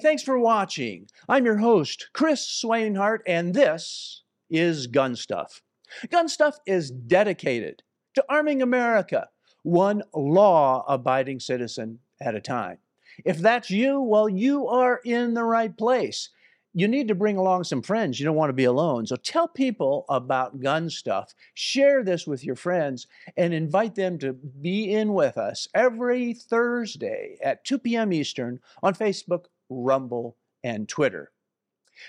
[0.00, 1.08] Thanks for watching.
[1.28, 5.60] I'm your host, Chris Swainhart, and this is Gun Stuff.
[6.08, 7.82] Gun Stuff is dedicated
[8.14, 9.28] to arming America,
[9.62, 12.78] one law abiding citizen at a time.
[13.26, 16.30] If that's you, well, you are in the right place
[16.72, 18.18] you need to bring along some friends.
[18.18, 19.06] You don't want to be alone.
[19.06, 21.34] So tell people about gun stuff.
[21.54, 27.38] Share this with your friends and invite them to be in with us every Thursday
[27.42, 28.12] at 2 p.m.
[28.12, 31.32] Eastern on Facebook, Rumble, and Twitter.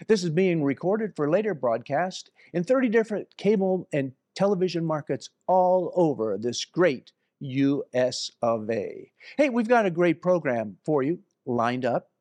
[0.07, 5.93] This is being recorded for later broadcast in 30 different cable and television markets all
[5.95, 9.11] over this great US of A.
[9.37, 12.11] Hey, we've got a great program for you lined up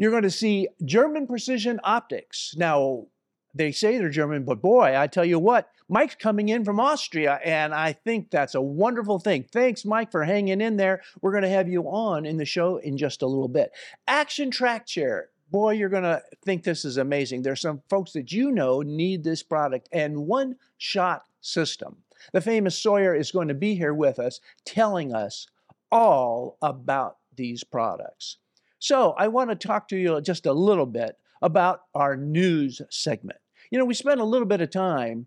[0.00, 2.54] you're going to see German precision optics.
[2.56, 3.08] Now,
[3.54, 7.40] they say they're German, but boy, I tell you what, Mike's coming in from Austria,
[7.44, 9.44] and I think that's a wonderful thing.
[9.50, 11.02] Thanks, Mike, for hanging in there.
[11.20, 13.72] We're going to have you on in the show in just a little bit.
[14.06, 15.30] Action Track Chair.
[15.50, 17.42] Boy, you're going to think this is amazing.
[17.42, 21.96] There's some folks that you know need this product, and one shot system.
[22.32, 25.48] The famous Sawyer is going to be here with us telling us
[25.90, 28.36] all about these products.
[28.78, 33.38] So I want to talk to you just a little bit about our news segment.
[33.70, 35.26] You know, we spent a little bit of time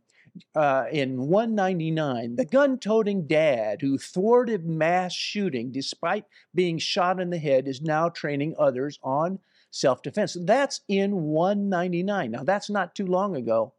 [0.56, 7.30] uh, in 199, the gun toting dad who thwarted mass shooting despite being shot in
[7.30, 9.40] the head is now training others on
[9.70, 10.36] self defense.
[10.40, 12.32] That's in 199.
[12.32, 13.74] Now, that's not too long ago.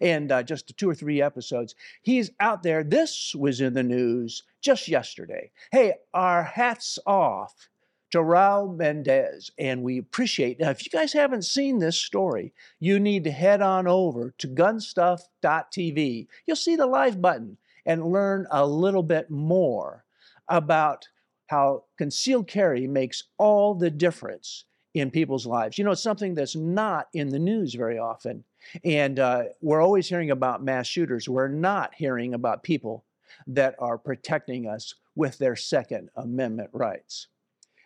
[0.00, 1.74] And uh, just two or three episodes.
[2.02, 2.82] He's out there.
[2.82, 5.52] This was in the news just yesterday.
[5.70, 7.68] Hey, our hats off
[8.10, 10.58] to Raul Mendez, and we appreciate.
[10.60, 14.48] Now, if you guys haven't seen this story, you need to head on over to
[14.48, 16.26] gunstuff.tv.
[16.46, 17.56] You'll see the live button
[17.86, 20.04] and learn a little bit more
[20.48, 21.08] about
[21.46, 25.78] how concealed carry makes all the difference in people's lives.
[25.78, 28.44] You know, it's something that's not in the news very often.
[28.84, 31.28] And uh, we're always hearing about mass shooters.
[31.28, 33.04] We're not hearing about people
[33.46, 37.28] that are protecting us with their Second Amendment rights.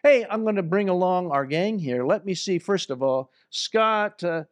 [0.05, 2.05] Hey, I'm going to bring along our gang here.
[2.05, 4.23] Let me see, first of all, Scott.
[4.23, 4.45] Uh,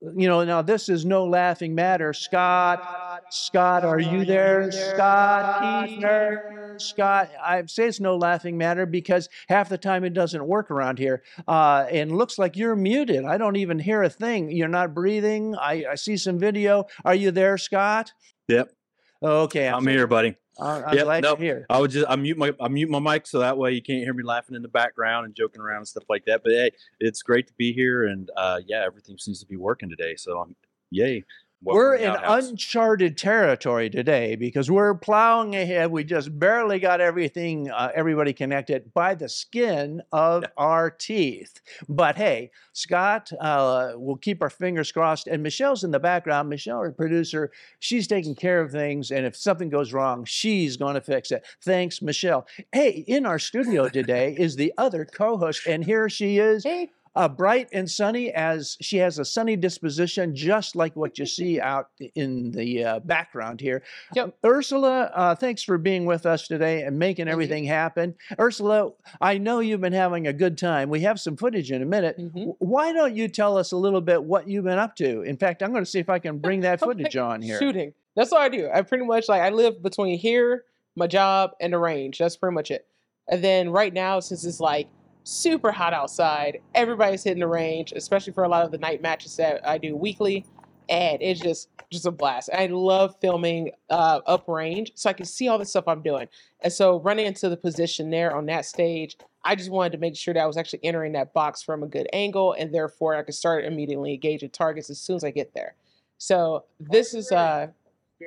[0.00, 2.12] you know, now this is no laughing matter.
[2.12, 4.70] Scott, Scott, are you there?
[4.70, 7.32] Scott, Keithner, Scott.
[7.44, 11.24] I say it's no laughing matter because half the time it doesn't work around here.
[11.48, 13.24] Uh, and looks like you're muted.
[13.24, 14.52] I don't even hear a thing.
[14.52, 15.56] You're not breathing.
[15.56, 16.84] I, I see some video.
[17.04, 18.12] Are you there, Scott?
[18.46, 18.72] Yep.
[19.20, 20.36] Okay, I'm, I'm here, buddy.
[20.60, 21.38] I'm yep, glad nope.
[21.40, 21.66] you're here.
[21.70, 24.02] I would just I mute my I mute my mic so that way you can't
[24.02, 26.42] hear me laughing in the background and joking around and stuff like that.
[26.44, 26.70] But hey,
[27.00, 30.14] it's great to be here and uh, yeah, everything seems to be working today.
[30.16, 30.54] So I'm
[30.90, 31.24] yay.
[31.64, 35.92] Welcome we're in uncharted territory today because we're plowing ahead.
[35.92, 40.48] We just barely got everything, uh, everybody connected by the skin of yeah.
[40.56, 41.60] our teeth.
[41.88, 45.28] But hey, Scott, uh, we'll keep our fingers crossed.
[45.28, 46.48] And Michelle's in the background.
[46.48, 49.12] Michelle, our producer, she's taking care of things.
[49.12, 51.46] And if something goes wrong, she's going to fix it.
[51.62, 52.44] Thanks, Michelle.
[52.72, 56.64] Hey, in our studio today is the other co host, and here she is.
[56.64, 61.26] Hey uh, bright and sunny as she has a sunny disposition, just like what you
[61.26, 63.82] see out in the uh, background here.
[64.14, 64.36] Yep.
[64.44, 67.70] Ursula, uh, thanks for being with us today and making Thank everything you.
[67.70, 68.14] happen.
[68.38, 70.88] Ursula, I know you've been having a good time.
[70.88, 72.18] We have some footage in a minute.
[72.18, 72.50] Mm-hmm.
[72.58, 75.22] Why don't you tell us a little bit what you've been up to?
[75.22, 77.58] In fact, I'm going to see if I can bring that footage on here.
[77.58, 77.92] Shooting.
[78.16, 78.68] That's what I do.
[78.72, 80.64] I pretty much like I live between here,
[80.96, 82.18] my job, and the range.
[82.18, 82.86] That's pretty much it.
[83.28, 84.88] And then right now, since it's like
[85.24, 86.60] super hot outside.
[86.74, 89.96] Everybody's hitting the range, especially for a lot of the night matches that I do
[89.96, 90.44] weekly.
[90.88, 92.50] And it's just just a blast.
[92.52, 96.26] I love filming uh, up range so I can see all the stuff I'm doing.
[96.60, 100.16] And so running into the position there on that stage, I just wanted to make
[100.16, 103.22] sure that I was actually entering that box from a good angle, and therefore I
[103.22, 105.74] could start immediately engaging targets as soon as I get there.
[106.18, 107.68] So this is uh,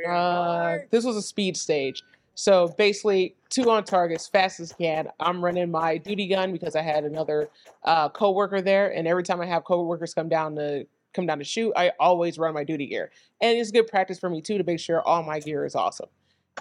[0.07, 2.03] uh this was a speed stage.
[2.35, 5.07] So basically, two on target as fast as can.
[5.19, 7.49] I'm running my duty gun because I had another
[7.83, 11.45] uh, coworker there, and every time I have coworkers come down to come down to
[11.45, 13.09] shoot, I always run my duty gear,
[13.41, 16.09] and it's good practice for me too to make sure all my gear is awesome.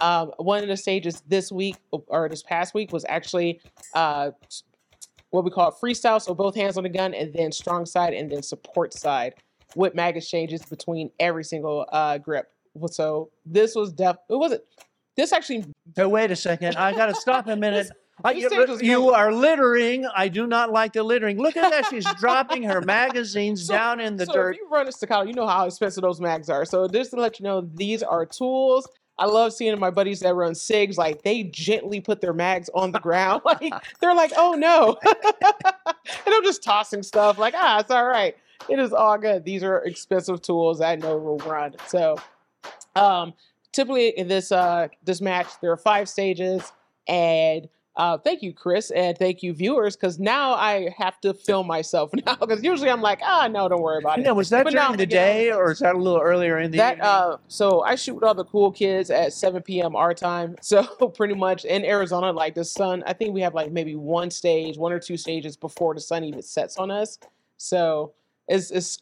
[0.01, 3.59] Um, one of the stages this week or this past week was actually
[3.93, 4.31] uh,
[5.31, 8.31] what we call freestyle, so both hands on the gun, and then strong side, and
[8.31, 9.35] then support side
[9.75, 12.49] with mag exchanges between every single uh, grip.
[12.87, 14.17] So this was def.
[14.29, 14.61] It wasn't
[15.15, 15.65] this actually.
[15.95, 16.75] So wait a second.
[16.75, 17.89] I got to stop a minute.
[18.23, 20.05] I, you, you are littering.
[20.15, 21.37] I do not like the littering.
[21.37, 21.89] Look at that.
[21.89, 24.55] She's dropping her magazines so, down in the so dirt.
[24.55, 26.63] If you run a staccato, you know how expensive those mags are.
[26.63, 28.87] So just to let you know, these are tools.
[29.17, 32.91] I love seeing my buddies that run SIGs, like they gently put their mags on
[32.91, 33.41] the ground.
[33.45, 34.97] Like they're like, oh no.
[35.05, 38.35] and I'm just tossing stuff like, ah, it's all right.
[38.69, 39.45] It is all good.
[39.45, 41.75] These are expensive tools I know will run.
[41.87, 42.17] So
[42.95, 43.33] um
[43.75, 46.71] typically in this uh this match there are five stages
[47.07, 51.65] and uh, thank you, Chris, and thank you, viewers, because now I have to film
[51.65, 52.35] myself now.
[52.35, 54.25] Because usually I'm like, ah, no, don't worry about it.
[54.25, 56.59] Yeah, was that But now during I'm the day or is that a little earlier
[56.59, 59.95] in the that uh, so I shoot with all the cool kids at 7 p.m.
[59.95, 60.55] our time.
[60.65, 60.83] So
[61.15, 64.77] pretty much in Arizona, like the sun, I think we have like maybe one stage,
[64.77, 67.17] one or two stages before the sun even sets on us.
[67.57, 68.13] So
[68.47, 69.01] it's it's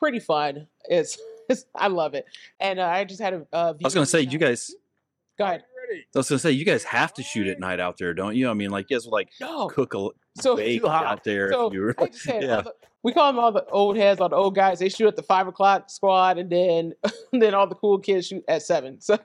[0.00, 0.66] pretty fun.
[0.88, 1.16] It's
[1.74, 2.24] I love it,
[2.60, 3.46] and uh, I just had a.
[3.52, 4.74] Uh, I was gonna say, you guys.
[5.38, 5.64] Go ahead.
[6.14, 8.48] I was gonna say, you guys have to shoot at night out there, don't you?
[8.48, 9.68] I mean, like, you guys will, like No.
[9.68, 10.08] cook a
[10.40, 11.04] So bake too hot.
[11.06, 11.52] out there.
[11.52, 12.60] So if you were, just said, yeah.
[12.62, 14.78] the- we call them all the old heads, all the old guys.
[14.78, 16.92] They shoot at the five o'clock squad, and then
[17.32, 19.00] then all the cool kids shoot at seven.
[19.00, 19.18] So,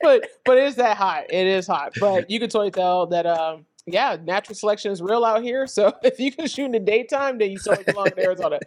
[0.00, 1.24] but but it is that hot.
[1.30, 1.92] It is hot.
[2.00, 5.66] But you can totally tell that um yeah, natural selection is real out here.
[5.66, 8.58] So if you can shoot in the daytime, then you totally belong in Arizona.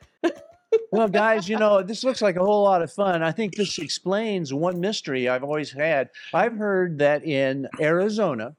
[0.92, 3.24] Well, guys, you know, this looks like a whole lot of fun.
[3.24, 6.10] I think this explains one mystery I've always had.
[6.34, 8.56] I've heard that in Arizona,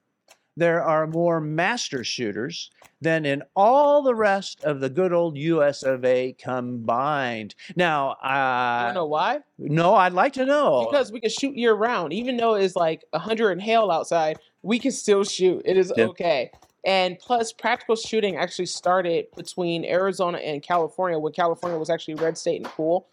[0.56, 2.70] there are more master shooters
[3.02, 7.54] than in all the rest of the good old US of A combined.
[7.76, 9.40] Now, I uh, don't know why.
[9.58, 10.86] no, I'd like to know.
[10.90, 14.78] Because we can shoot year round, even though it's like hundred and hail outside, we
[14.78, 15.62] can still shoot.
[15.64, 16.06] It is Yeah.
[16.06, 16.50] okay.
[16.86, 22.38] And plus, practical shooting actually started between Arizona and California, when California was actually red
[22.38, 23.08] state and cool,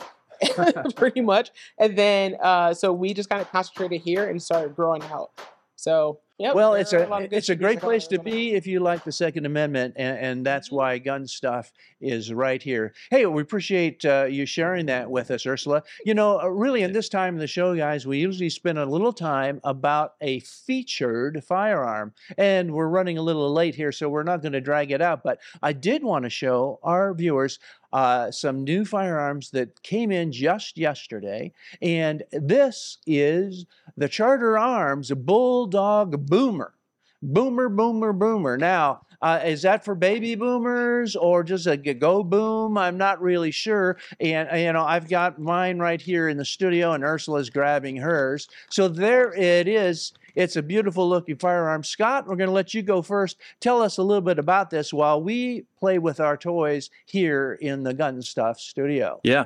[0.96, 1.50] pretty much.
[1.80, 5.32] And then, uh, so we just kind of concentrated here and started growing out.
[5.76, 6.52] So, yeah.
[6.54, 9.94] well, it's a it's a great place to be if you like the Second Amendment,
[9.98, 10.74] and, and that's Mhm.
[10.74, 11.72] why gun stuff
[12.02, 12.94] is right here.
[13.12, 15.84] Hey, we appreciate uh, you sharing that with us, Ursula.
[16.06, 18.86] You know, uh, really, in this time of the show, guys, we usually spend a
[18.86, 24.24] little time about a featured firearm, and we're running a little late here, so we're
[24.24, 25.24] not going to drag it out.
[25.24, 27.60] But I did want to show our viewers.
[27.94, 35.12] Uh, some new firearms that came in just yesterday, and this is the Charter Arms
[35.12, 36.74] Bulldog Boomer.
[37.22, 38.58] Boomer, boomer, boomer.
[38.58, 42.78] Now, uh, is that for baby boomers or just a go boom?
[42.78, 43.98] I'm not really sure.
[44.20, 47.96] And, uh, you know, I've got mine right here in the studio, and Ursula's grabbing
[47.96, 48.50] hers.
[48.70, 50.12] So there it is.
[50.36, 51.84] It's a beautiful looking firearm.
[51.84, 53.38] Scott, we're going to let you go first.
[53.62, 57.84] Tell us a little bit about this while we play with our toys here in
[57.84, 59.22] the Gun Stuff studio.
[59.24, 59.46] Yeah.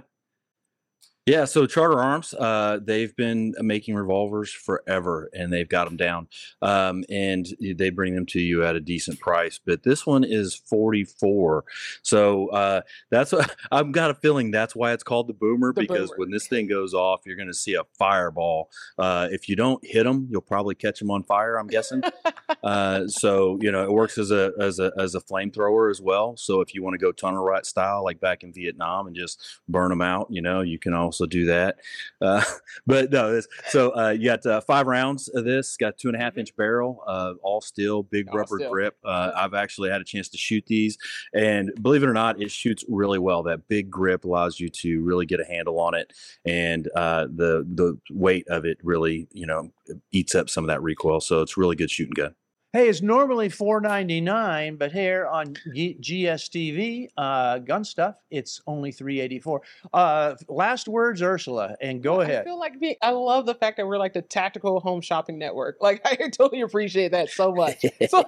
[1.27, 6.29] Yeah, so Charter Arms, uh, they've been making revolvers forever, and they've got them down,
[6.61, 9.59] um, and they bring them to you at a decent price.
[9.63, 11.65] But this one is forty four,
[12.01, 15.81] so uh, that's what, I've got a feeling that's why it's called the Boomer The
[15.81, 16.19] because Boomer.
[16.19, 18.69] when this thing goes off, you're going to see a fireball.
[18.97, 21.57] Uh, if you don't hit them, you'll probably catch them on fire.
[21.57, 22.03] I'm guessing.
[22.63, 26.37] uh, so you know it works as a as a as a flamethrower as well.
[26.37, 29.45] So if you want to go tunnel rat style, like back in Vietnam, and just
[29.67, 31.77] burn them out, you know, you can also do that.
[32.21, 32.43] Uh,
[32.85, 35.75] but no, this, so uh, you got uh, five rounds of this.
[35.77, 36.39] Got two and a half Mhm.
[36.39, 38.69] inch barrel, uh, all steel, big All rubber steel.
[38.69, 38.97] grip.
[39.03, 40.97] Uh, I've actually had a chance to shoot these,
[41.33, 43.41] and believe it or not, it shoots really well.
[43.43, 46.13] That big grip allows you to really get a handle on it,
[46.45, 49.71] and uh, the the weight of it really, you know,
[50.11, 51.21] eats up some of that recoil.
[51.21, 52.35] So it's really good shooting gun.
[52.77, 58.61] Hey, it's normally four ninety nine, but here on G- GSTV uh, gun stuff, it's
[58.67, 59.63] only three eighty four.
[59.91, 62.43] Uh, last words, Ursula, and go I ahead.
[62.43, 65.77] feel like being, I love the fact that we're like the tactical home shopping network.
[65.81, 67.83] Like I totally appreciate that so much.
[68.09, 68.23] So,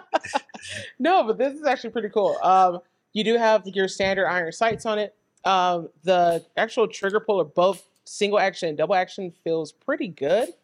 [0.98, 2.38] no, but this is actually pretty cool.
[2.42, 2.78] Um,
[3.12, 5.14] you do have your standard iron sights on it.
[5.44, 10.54] Um, the actual trigger puller, both single action and double action, feels pretty good.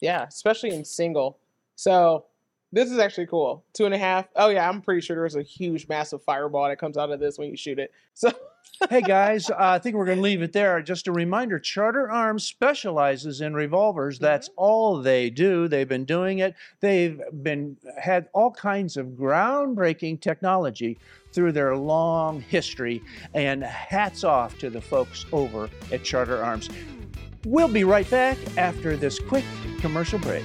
[0.00, 1.38] Yeah, especially in single.
[1.78, 2.24] So
[2.72, 3.64] this is actually cool.
[3.72, 4.26] Two and a half.
[4.34, 7.38] Oh yeah, I'm pretty sure there's a huge, massive fireball that comes out of this
[7.38, 7.92] when you shoot it.
[8.14, 8.32] So
[8.90, 10.82] hey guys, uh, I think we're going to leave it there.
[10.82, 14.18] Just a reminder: Charter Arms specializes in revolvers.
[14.18, 15.68] That's all they do.
[15.68, 16.56] They've been doing it.
[16.80, 20.98] They've been had all kinds of groundbreaking technology
[21.32, 23.00] through their long history.
[23.34, 26.68] And hats off to the folks over at Charter Arms.
[27.46, 29.44] We'll be right back after this quick
[29.80, 30.44] commercial break.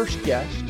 [0.00, 0.64] First guest.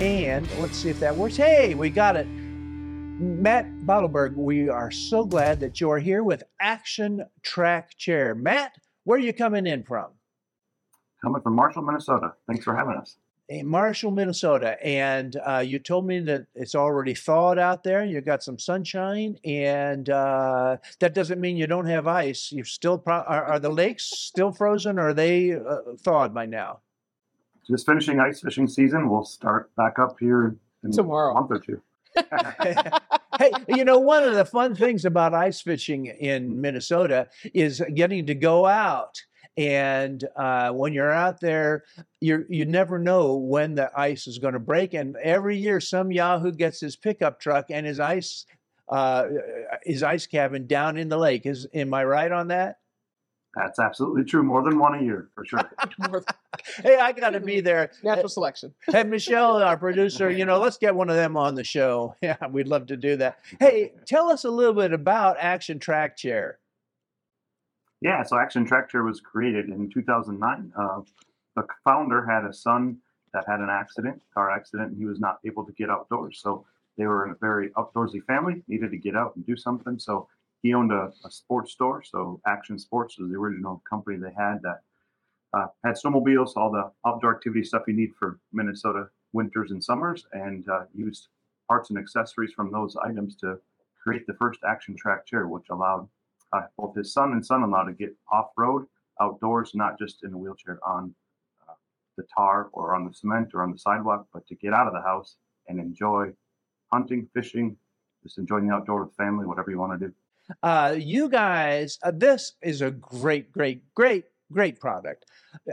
[0.00, 1.36] And let's see if that works.
[1.36, 2.28] Hey, we got it.
[2.28, 8.36] Matt Bottelberghe, we are so glad that you're here with Action Track Chair.
[8.36, 10.10] Matt, where are you coming in from?
[11.20, 12.34] Coming from Marshall, Minnesota.
[12.46, 13.16] Thanks for having us.
[13.48, 14.76] In Marshall, Minnesota.
[14.80, 18.04] And uh, you told me that it's already thawed out there.
[18.04, 22.52] You got some sunshine, and uh, that doesn't mean you don't have ice.
[22.52, 26.46] You're still pro- are, are the lakes still frozen, or are they uh, thawed by
[26.46, 26.82] now?
[27.68, 29.08] Just finishing ice fishing season.
[29.08, 31.32] We'll start back up here in Tomorrow.
[31.32, 31.82] a month or two.
[33.38, 38.26] hey, you know, one of the fun things about ice fishing in Minnesota is getting
[38.26, 39.20] to go out.
[39.58, 41.84] And uh, when you're out there,
[42.20, 44.94] you you never know when the ice is going to break.
[44.94, 48.44] And every year, some Yahoo gets his pickup truck and his ice
[48.88, 49.24] uh,
[49.82, 51.46] his ice cabin down in the lake.
[51.46, 52.78] Is am I right on that?
[53.56, 54.42] That's absolutely true.
[54.42, 55.60] More than one a year, for sure.
[56.82, 57.90] Hey, I got to be there.
[58.02, 58.74] Natural selection.
[58.92, 62.14] Hey, Michelle, our producer, you know, let's get one of them on the show.
[62.22, 63.38] Yeah, we'd love to do that.
[63.60, 66.58] Hey, tell us a little bit about Action Track Chair.
[68.00, 70.72] yeah, so Action Track Chair was created in 2009.
[70.78, 71.00] Uh,
[71.54, 72.98] the founder had a son
[73.32, 76.40] that had an accident, car accident, and he was not able to get outdoors.
[76.42, 76.66] So
[76.98, 79.98] they were in a very outdoorsy family, needed to get out and do something.
[79.98, 80.28] So
[80.66, 82.02] he owned a, a sports store.
[82.02, 84.80] So Action Sports was the original company they had that
[85.56, 90.26] uh, had snowmobiles, all the outdoor activity stuff you need for Minnesota winters and summers,
[90.32, 91.28] and uh, used
[91.68, 93.58] parts and accessories from those items to
[94.02, 96.08] create the first action track chair, which allowed
[96.52, 98.86] uh, both his son and son-in-law to get off-road
[99.20, 101.14] outdoors, not just in a wheelchair on
[101.68, 101.74] uh,
[102.16, 104.92] the tar or on the cement or on the sidewalk, but to get out of
[104.92, 105.36] the house
[105.68, 106.32] and enjoy
[106.92, 107.76] hunting, fishing,
[108.22, 110.14] just enjoying the outdoor with family, whatever you want to do.
[110.62, 115.24] Uh, you guys, uh, this is a great, great, great, great product.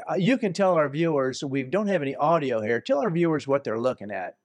[0.10, 3.48] Uh, you can tell our viewers, we don't have any audio here, tell our viewers
[3.48, 4.36] what they're looking at.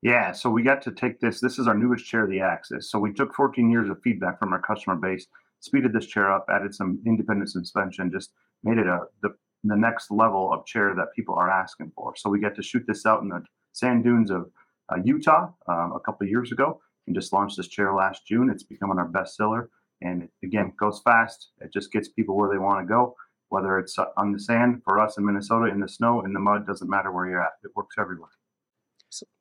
[0.00, 1.40] Yeah, so we got to take this.
[1.40, 2.90] This is our newest chair, the Axis.
[2.90, 5.26] So we took 14 years of feedback from our customer base,
[5.58, 8.30] speeded this chair up, added some independent suspension, just
[8.62, 9.30] made it a the,
[9.64, 12.14] the next level of chair that people are asking for.
[12.16, 14.50] So we got to shoot this out in the sand dunes of
[14.88, 18.50] uh, Utah um, a couple years ago, and just launched this chair last June.
[18.50, 19.68] It's becoming our bestseller,
[20.02, 21.50] and it, again goes fast.
[21.60, 23.16] It just gets people where they want to go.
[23.48, 26.66] Whether it's on the sand for us in Minnesota, in the snow, in the mud,
[26.66, 27.52] doesn't matter where you're at.
[27.64, 28.28] It works everywhere.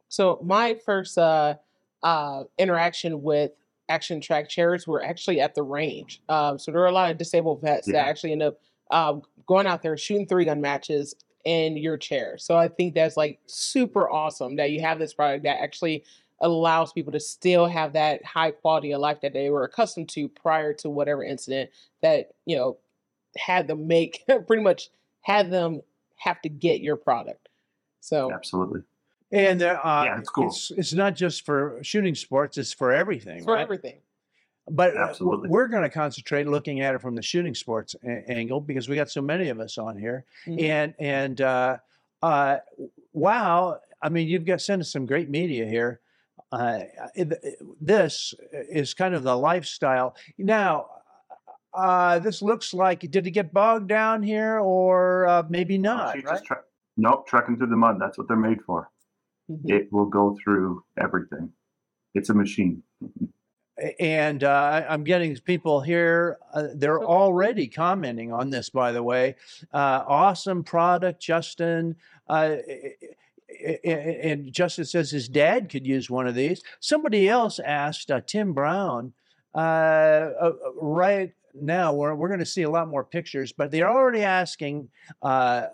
[0.07, 1.55] So my first uh,
[2.01, 3.51] uh, interaction with
[3.89, 6.21] action track chairs were actually at the range.
[6.29, 7.93] Um, so there were a lot of disabled vets Yeah.
[7.95, 8.59] that actually end up
[8.91, 12.37] um, going out there shooting three gun matches in your chair.
[12.37, 16.05] So I think that's like super awesome that you have this product that actually
[16.39, 20.27] allows people to still have that high quality of life that they were accustomed to
[20.29, 21.69] prior to whatever incident
[22.01, 22.77] that you know
[23.37, 24.89] had them make pretty much
[25.21, 25.81] had them
[26.17, 27.49] have to get your product.
[27.99, 28.81] So Absolutely.
[29.31, 30.47] And uh, Yeah, it's cool.
[30.47, 33.37] It's, it's not just for shooting sports; it's for everything.
[33.37, 33.61] it's for right?
[33.61, 33.97] everything.
[34.69, 35.49] But uh, Absolutely.
[35.49, 38.95] we're going to concentrate looking at it from the shooting sports a- angle because we
[38.95, 40.25] got so many of us on here.
[40.45, 40.61] Mhm.
[40.63, 41.77] And and uh,
[42.21, 42.57] uh,
[43.13, 45.99] wow, I mean, you've got sent us some great media here.
[46.51, 46.79] Uh,
[47.15, 50.15] it- this is kind of the lifestyle.
[50.37, 50.87] Now,
[51.73, 56.15] uh, this looks like did it get bogged down here or uh, maybe Uh, not?
[56.15, 56.43] she's Right?
[56.43, 56.57] tre-
[56.95, 57.97] nope, trekking through the mud.
[57.99, 58.89] That's what they're made for.
[59.51, 59.69] Mhm.
[59.69, 61.51] It will go through everything.
[62.13, 62.83] It's a machine.
[63.99, 66.37] and uh, I- I'm getting people here.
[66.53, 69.35] Uh, they're already commenting on this, by the way.
[69.73, 71.95] Uh, awesome product, Justin.
[72.27, 73.15] Uh, a- a-
[73.83, 76.61] and Justin says his dad could use one of these.
[76.79, 79.13] Somebody else asked uh, Tim Brown.
[79.55, 79.57] Uh,
[80.39, 84.21] uh, right now, we're we're going to see a lot more pictures, but they're already
[84.23, 84.89] asking
[85.21, 85.67] uh,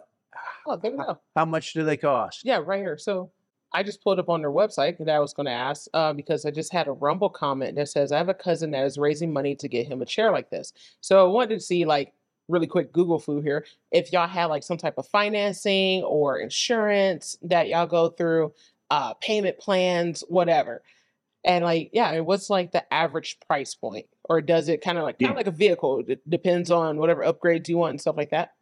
[0.65, 1.19] Oh, there we go.
[1.35, 2.41] how much do they cost?
[2.45, 2.97] Yeah, right here.
[2.97, 3.31] So
[3.73, 6.45] I just pulled up on their website that I was going to ask uh, because
[6.45, 9.33] I just had a Rumble comment that says I have a cousin that is raising
[9.33, 10.71] money to get him a chair like this.
[11.01, 12.13] So I wanted to see like
[12.53, 17.37] really quick Google foo here if y'all had like some type of financing or insurance
[17.41, 18.53] that y'all go through,
[18.89, 20.83] uh, payment plans, whatever.
[21.43, 25.19] And like, yeah, what's like the average price point, or does it kind of like
[25.19, 25.31] kind Yeah.
[25.31, 26.03] of like a vehicle?
[26.07, 28.53] It depends on whatever upgrades you want and stuff like that.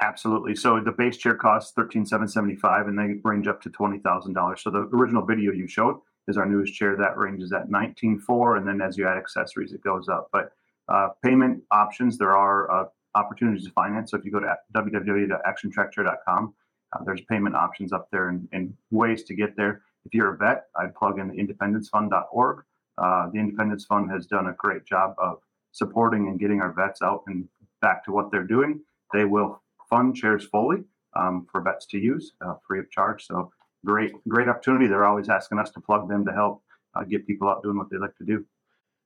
[0.00, 0.54] Absolutely.
[0.54, 3.98] So the base chair costs thirteen seven seventy five, and they range up to twenty
[3.98, 4.62] thousand dollars.
[4.62, 5.98] So the original video you showed
[6.28, 9.72] is our newest chair that ranges at nineteen four, and then as you add accessories,
[9.72, 10.28] it goes up.
[10.32, 10.52] But
[10.88, 12.84] uh, payment options, there are uh,
[13.14, 14.10] opportunities to finance.
[14.10, 16.54] So if you go to www.actiontrackchair.com,
[16.92, 19.82] uh, there's payment options up there and, and ways to get there.
[20.04, 22.64] If you're a vet, I'd plug in the independencefund.org.
[22.96, 25.38] Uh, the Independence Fund has done a great job of
[25.72, 27.48] supporting and getting our vets out and
[27.80, 28.80] back to what they're doing.
[29.12, 30.84] They will fund chairs fully.
[31.16, 33.26] um, for vets to use uh, free of charge.
[33.26, 33.50] So
[33.84, 34.86] great, great opportunity.
[34.86, 36.62] They're always asking us to plug them to help
[36.94, 38.44] uh, get people out doing what they like to do.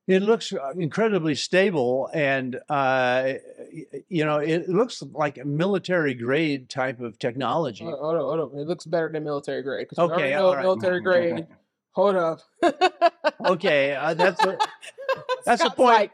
[0.09, 3.35] It looks uh, incredibly stable, and uh,
[4.09, 7.85] you know, it looks like a military grade type of technology.
[7.85, 8.59] Hold on, hold on, hold on.
[8.61, 9.89] It looks better than military grade.
[9.89, 10.63] 'cause we Okay, all right.
[10.63, 11.47] military grade.
[11.93, 12.41] Hold up.
[13.45, 14.59] Okay, uh, that's a,
[15.45, 15.95] that's a point.
[15.95, 16.13] like,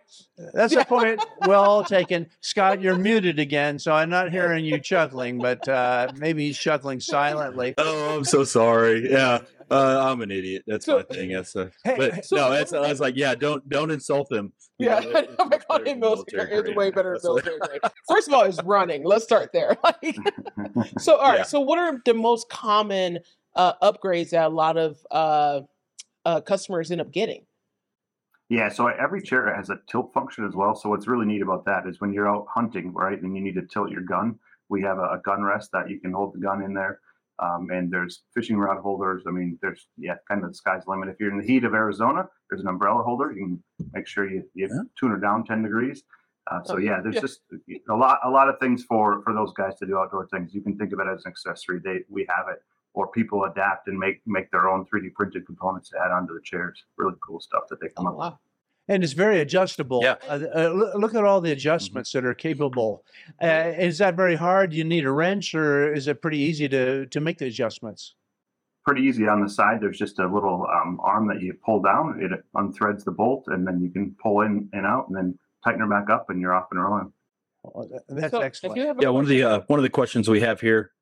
[0.55, 2.27] That's a point well taken.
[2.41, 7.01] Scott, you're muted again, so I'm not hearing you chuckling, but uh, maybe he's chuckling
[7.01, 7.75] silently.
[7.79, 9.11] Oh, I'm so sorry.
[9.11, 10.65] Yeah, uh, I'm an idiot.
[10.67, 11.33] That's So- my thing.
[11.33, 14.53] That's uh, Hey, but so- no, that's, I was like, yeah, don't don't insult them.
[14.79, 16.51] You Yeah, know, it- I'm much him than military.
[16.53, 16.77] It's grade.
[16.77, 17.81] way better than military grade.
[18.09, 19.05] First of all, it's running.
[19.05, 19.77] Let's start there.
[19.85, 20.17] Like,
[20.99, 21.39] so, all right.
[21.39, 21.43] Yeah.
[21.45, 23.19] So, what are the most common
[23.57, 25.61] uh, upgrades that a lot of uh,
[26.25, 27.45] uh, customers end up getting?
[28.51, 30.75] Yeah, so every chair has a tilt function as well.
[30.75, 33.55] So what's really neat about that is when you're out hunting, right, and you need
[33.57, 34.39] to tilt your gun,
[34.71, 37.01] we have a, a gun rest that you can hold the gun in there.
[37.41, 39.23] Um, and there's fishing rod holders.
[39.29, 41.09] I mean, there's yeah, kind of the sky's the limit.
[41.09, 43.33] If you're in the heat of Arizona, there's an umbrella holder.
[43.33, 44.83] You can make sure you, you Yeah.
[44.99, 46.03] tune it down 10 degrees.
[46.51, 47.21] Uh, so Oh, yeah, there's yeah.
[47.21, 47.41] just
[47.91, 50.55] a lot a lot of things for for those guys to do outdoor things.
[50.55, 51.79] You can think of it as an accessory.
[51.79, 52.63] They we have it,
[52.95, 56.41] or people adapt and make make their own 3D printed components to add onto the
[56.43, 56.83] chairs.
[56.97, 58.21] Really cool stuff that they come Oh, up with.
[58.21, 58.39] wow.
[58.89, 60.01] And it's very adjustable.
[60.03, 60.15] Yeah.
[60.27, 63.05] Uh, uh, look, look at all the adjustments that are capable.
[63.43, 64.71] Uh, is that very hard?
[64.71, 68.15] Do you need a wrench, or is it pretty easy to to make the adjustments?
[68.87, 69.83] pretty easy on the side.
[69.83, 72.19] There's just a little um, arm that you pull down.
[72.23, 75.81] It unthreads the bolt, and then you can pull in and out, and then tighten
[75.81, 77.13] her back up, and you're off and rolling.
[77.67, 78.79] Oh, that- That's So, excellent.
[78.79, 80.93] you have Yeah, one of the uh, one of the questions we have here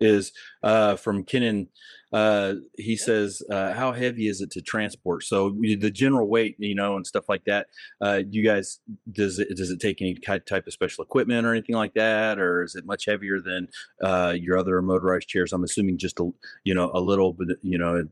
[0.00, 1.68] is uh, from Kenan.
[2.12, 6.74] Uh, he says, uh, "How heavy is it to transport?" So the general weight, you
[6.74, 7.66] know, and stuff like that.
[8.00, 8.80] Uh, you guys,
[9.12, 12.62] does it does it take any type of special equipment or anything like that, or
[12.62, 13.68] is it much heavier than
[14.02, 15.52] uh, your other motorized chairs?
[15.52, 16.30] I'm assuming just a
[16.64, 18.08] you know a little, but you know,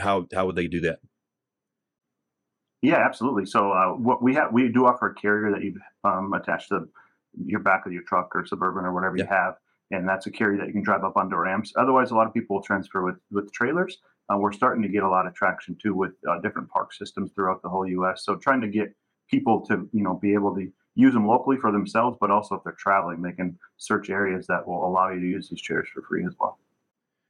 [0.00, 1.00] how how would they do that?
[2.82, 3.46] Yeah, absolutely.
[3.46, 6.88] So uh, what we have, we do offer a carrier that you um, attach to
[7.44, 9.54] your back of your truck or suburban or whatever you have,
[9.90, 11.72] and that's a carry that you can drive up onto ramps.
[11.76, 13.98] Otherwise, a lot of people will transfer with with trailers.
[14.30, 17.30] Uh, we're starting to get a lot of traction too with uh, different park systems
[17.34, 18.24] throughout the whole U.S.
[18.24, 18.94] So trying to get
[19.30, 22.64] people to you know be able to use them locally for themselves, but also if
[22.64, 26.02] they're traveling, they can search areas that will allow you to use these chairs for
[26.02, 26.58] free as well.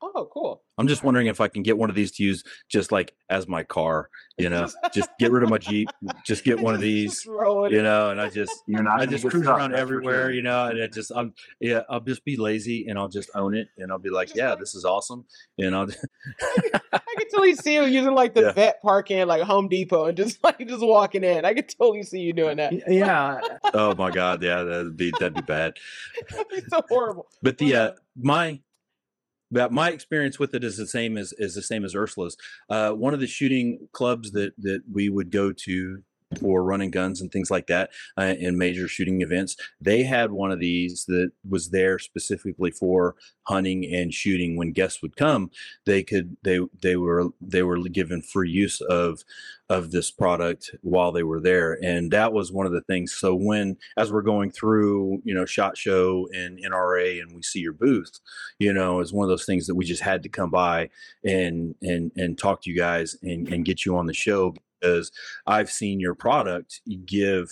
[0.01, 0.63] Oh, cool.
[0.79, 3.49] I'm just wondering if I can get one of these to use just like as
[3.49, 5.89] my car, you know, just get rid of my Jeep,
[6.25, 7.73] just get one of these, Just roll it.
[7.73, 9.01] you know, and I just You're not.
[9.01, 10.31] I just cruise around everywhere, sure.
[10.33, 13.57] you know, and it just I'm yeah, I'll just be lazy and I'll just own
[13.57, 15.25] it and I'll be like, Just yeah, like- this is awesome,
[15.59, 15.89] and I'll
[16.93, 18.53] I can totally see you using like the Yeah.
[18.53, 21.45] vet parking like Home Depot and just like just walking in.
[21.45, 22.73] I could totally see you doing that.
[22.89, 23.41] Yeah,
[23.75, 25.75] oh my god, yeah, that'd be that'd be bad.
[26.31, 27.27] That'd be so horrible.
[27.43, 28.61] But the uh, my
[29.51, 32.37] that my experience with it is the same as is the same as Ursula's.
[32.69, 36.03] Uh, one of the shooting clubs that that we would go to
[36.37, 40.51] for running guns and things like that uh, in major shooting events, they had one
[40.51, 43.15] of these that was there specifically for
[43.45, 44.57] hunting and shooting.
[44.57, 45.51] When guests would come,
[45.87, 49.21] they could they they were they were given free use of
[49.71, 53.13] of this product while they were there, and that was one of the things.
[53.13, 57.61] So when as we're going through, you know, shot show and NRA, and we see
[57.61, 58.21] your booth,
[58.59, 60.91] you know, is one of those things that we just had to come by
[61.25, 65.11] and and and talk to you guys and and get you on the show because
[65.47, 67.49] I've seen your product give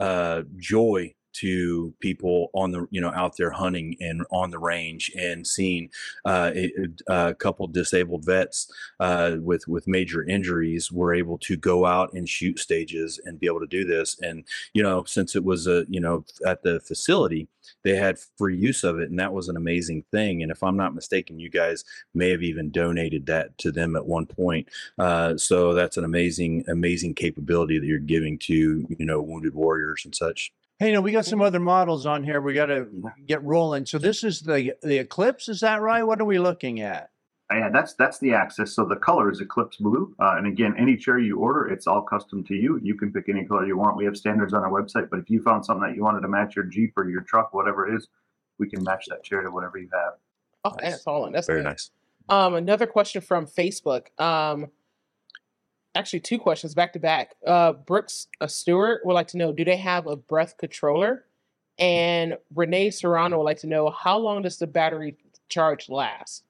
[0.00, 5.10] uh, joy to people on the you know out there hunting and on the range
[5.18, 5.90] and seeing
[6.24, 6.72] uh, a,
[7.08, 12.28] a couple disabled vets uh, with with major injuries were able to go out and
[12.28, 14.18] shoot stages and be able to do this.
[14.20, 17.48] And you know since it was a you know at the facility
[17.82, 20.42] they had free use of it and that was an amazing thing.
[20.42, 24.06] And if i'm not mistaken you guys may have even donated that to them at
[24.06, 24.68] one point.
[24.98, 30.02] Uh, so that's an amazing amazing capability that you're giving to you know wounded warriors
[30.04, 32.40] and such Hey, no, we got some other models on here.
[32.40, 32.88] We got to
[33.26, 33.86] get rolling.
[33.86, 35.48] So this is the the Eclipse.
[35.48, 36.02] Is that right?
[36.02, 37.10] What are we looking at?
[37.52, 38.74] Uh, Yeah, that's that's the Axis.
[38.74, 42.02] So the color is Eclipse Blue, uh, and again, any chair you order, it's all
[42.02, 42.80] custom to you.
[42.82, 43.96] You can pick any color you want.
[43.96, 46.28] We have standards on our website, but if you found something that you wanted to
[46.28, 48.08] match your Jeep or your truck, whatever it is,
[48.58, 50.14] we can match that chair to whatever you have.
[50.64, 50.92] Oh, Nice.
[50.92, 51.30] that's all.
[51.30, 51.90] That's very nice.
[52.28, 54.08] nice Um, another question from Facebook.
[54.20, 54.66] Um,
[55.94, 57.34] actually, two questions back to back.
[57.46, 61.24] Uh, Brooks uh, Stewart would like to know: Do they have a breath controller?
[61.78, 65.16] And Renee Serrano would like to know: How long does the battery
[65.48, 66.44] charge last?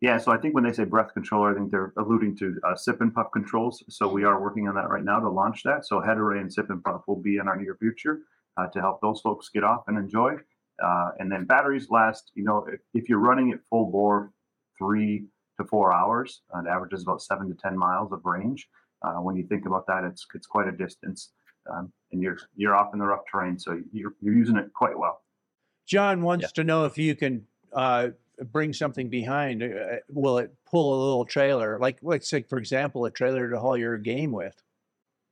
[0.00, 2.74] Yeah, so I think when they say breath controller, I think they're alluding to uh,
[2.74, 3.84] sip and puff controls.
[3.88, 5.86] So we are working on that right now to launch that.
[5.86, 8.22] So head array and sip and puff will be in our near future
[8.56, 10.34] uh, to help those folks get off and enjoy.
[10.82, 14.32] Uh, and then batteries last, you know, if, if you're running at full bore,
[14.76, 15.26] three
[15.60, 16.42] to four hours.
[16.54, 18.68] Uh, it averages about seven to ten miles of range.
[19.02, 21.32] Uh, when you think about that, it's it's quite a distance,
[21.72, 24.98] um, and you're you're off in the rough terrain, so you're you're using it quite
[24.98, 25.22] well.
[25.86, 26.48] John wants Yeah.
[26.56, 28.10] to know if you can uh,
[28.52, 29.62] bring something behind.
[29.62, 33.58] Uh, will it pull a little trailer, like let's say, for example, a trailer to
[33.58, 34.62] haul your game with?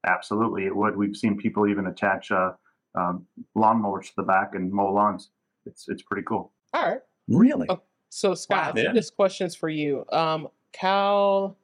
[0.07, 0.97] Absolutely, it would.
[0.97, 2.53] We've seen people even attach uh,
[2.95, 5.31] um, lawnmowers to the back and mow lawns.
[5.67, 6.53] It's it's pretty cool.
[6.73, 7.01] All right.
[7.29, 7.67] Really?
[7.69, 8.73] Oh, So Scott, I Wow.
[8.75, 8.92] think Yeah.
[8.92, 10.05] this question's for you.
[10.12, 11.57] Um, Cal,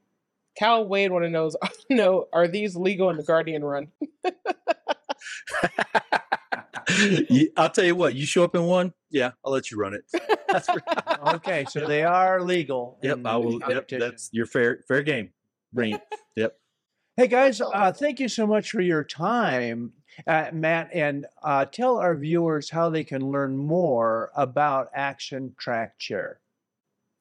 [0.57, 1.57] Cal Wade want to knows
[1.91, 3.89] know are these legal in the Guardian run?
[7.57, 8.15] I'll tell you what.
[8.15, 10.05] You show up in one, yeah, I'll let you run it.
[10.49, 10.83] That's right.
[11.35, 12.99] okay, so they are legal.
[13.03, 13.61] Yep, I will.
[13.69, 15.31] Yep, that's your fair fair game.
[15.73, 16.01] Bring it.
[16.37, 16.57] Yep.
[17.17, 19.93] Hey guys, uh, thank you so much for your time,
[20.27, 25.99] uh, Matt, and uh, tell our viewers how they can learn more about Action Track
[25.99, 26.41] Chair.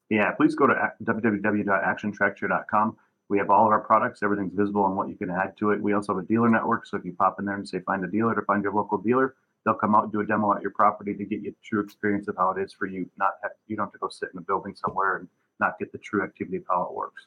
[0.08, 2.96] Yeah, please go to ac- www.actiontrackchair.com.
[3.28, 4.22] We have all of our products.
[4.22, 5.82] Everything's visible on what you can add to it.
[5.82, 6.86] We also have a dealer network.
[6.86, 8.98] So if you pop in there and say find a dealer to find your local
[8.98, 11.66] dealer, they'll come out and do a demo at your property to get you a
[11.66, 13.10] true experience of how it is for you.
[13.18, 15.28] Not have, you don't have to go sit in a building somewhere and
[15.58, 17.26] not get the true activity of how it works.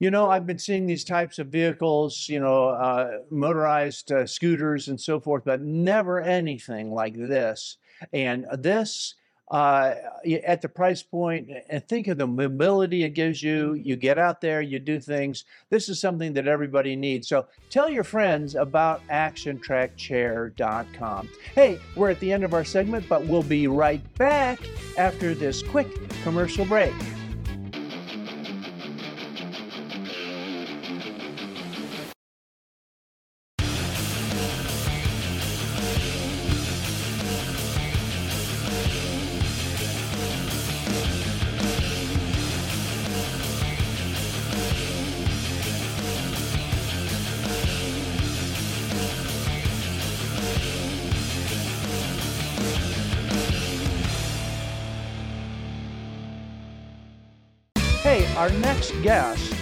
[0.00, 4.88] You know, I've been seeing these types of vehicles, you know, uh, motorized uh, scooters
[4.88, 7.76] and so forth, but never anything like this.
[8.14, 9.16] And this,
[9.50, 9.94] uh,
[10.46, 13.74] at the price point, and think of the mobility it gives you.
[13.74, 15.44] You get out there, you do things.
[15.68, 17.28] This is something that everybody needs.
[17.28, 21.28] So tell your friends about ActionTrackChair.com.
[21.54, 24.60] Hey, we're at the end of our segment, but we'll be right back
[24.96, 25.88] after this quick
[26.22, 26.94] commercial break.
[59.02, 59.54] Guest,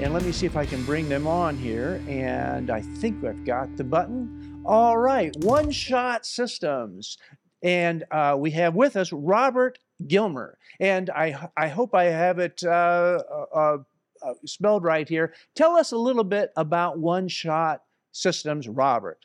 [0.00, 2.02] and let me see if I can bring them on here.
[2.08, 4.62] And I think I've got the button.
[4.64, 7.18] All right, One Shot Systems.
[7.62, 10.58] And uh, we have with us Robert Gilmer.
[10.80, 13.22] And I, I hope I have it uh,
[13.54, 13.78] uh,
[14.22, 15.34] uh, spelled right here.
[15.54, 19.18] Tell us a little bit about One Shot Systems, Robert.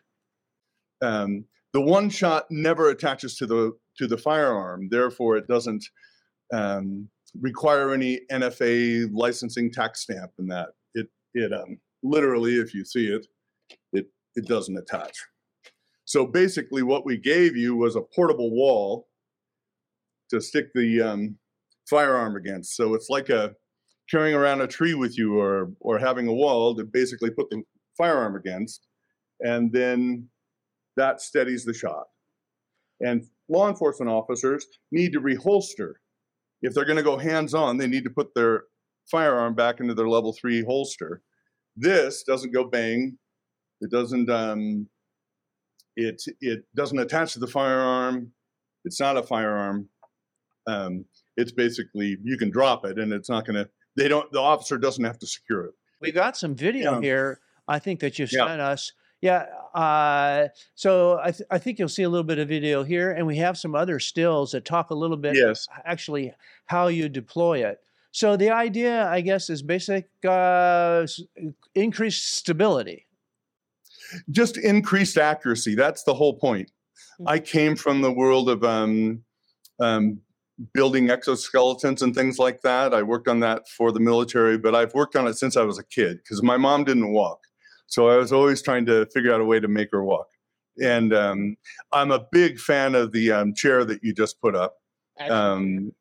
[1.02, 5.86] um, the one shot never attaches to the to the firearm therefore it doesn't
[6.54, 7.10] um,
[7.42, 13.08] require any nfa licensing tax stamp in that it it um, literally if you see
[13.08, 13.26] it
[13.94, 15.18] it it doesn't attach
[16.06, 19.08] so basically what we gave you was a portable wall
[20.30, 21.38] to stick the um,
[21.90, 23.54] firearm against so it's like a
[24.10, 27.62] carrying around a tree with you or or having a wall to basically put the
[27.98, 28.88] firearm against
[29.42, 30.28] and then
[30.96, 32.06] that steadies the shot.
[33.02, 35.94] And law enforcement officers need to reholster.
[36.66, 38.64] If they're going to go hands on, they need to put their
[39.10, 41.22] firearm back into their level three holster.
[41.78, 43.18] This doesn't go bang.
[43.82, 44.30] It doesn't.
[44.30, 44.88] Um,
[45.96, 48.32] it it doesn't attach to the firearm.
[48.84, 49.90] It's not a firearm.
[50.68, 51.06] Um,
[51.38, 53.70] it's basically you can drop it, and it's not going to.
[53.96, 54.32] They don't.
[54.32, 55.74] The officer doesn't have to secure it.
[56.02, 57.02] We got some video Yeah.
[57.02, 57.40] here.
[57.68, 58.48] I think that you Yeah.
[58.48, 58.92] sent us.
[59.22, 59.46] Yeah.
[59.74, 63.26] Uh, so I, th- I think you'll see a little bit of video here, and
[63.26, 65.68] we have some other stills that talk a little bit Yes.
[65.86, 66.34] actually
[66.66, 67.80] how you deploy it.
[68.12, 71.06] So the idea, I guess, is basic uh,
[71.74, 73.08] increased stability.
[74.30, 75.76] just increased accuracy.
[75.76, 76.72] That's the whole point.
[77.20, 77.26] Mhm.
[77.28, 79.24] I came from the world of um,
[79.80, 80.22] um,
[80.74, 82.94] building exoskeletons and things like that.
[82.94, 85.80] I worked on that for the military, but I've worked on it since I was
[85.80, 87.40] a kid because my mom didn't walk.
[87.88, 90.28] So I was always trying to figure out a way to make her walk.
[90.82, 91.58] And um,
[91.92, 94.76] I'm a big fan of the um, chair that you just put up,
[95.18, 95.92] Action um,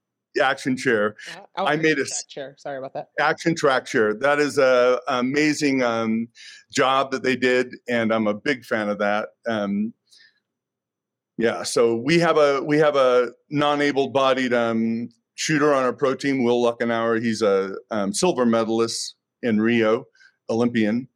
[0.43, 1.15] action chair.
[1.37, 2.55] Uh, oh, I made a chair.
[2.59, 3.09] Sorry about that.
[3.21, 4.15] Action Track Chair.
[4.15, 6.29] That is a amazing um,
[6.73, 9.29] job that they did, and I'm a big fan of that.
[9.47, 9.93] Um,
[11.39, 16.45] yeah, so we have a we have a non-able-bodied um, shooter on our pro team,
[16.45, 17.23] Will Luckenauer.
[17.23, 20.07] He's a um, silver medalist in Rio,
[20.49, 21.09] Olympian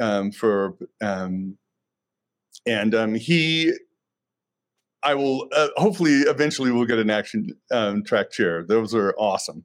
[0.00, 1.56] um, for, um,
[2.66, 3.72] and um, he.
[5.04, 8.64] I will uh, hopefully eventually we'll get an action um, track chair.
[8.64, 9.64] Those are awesome,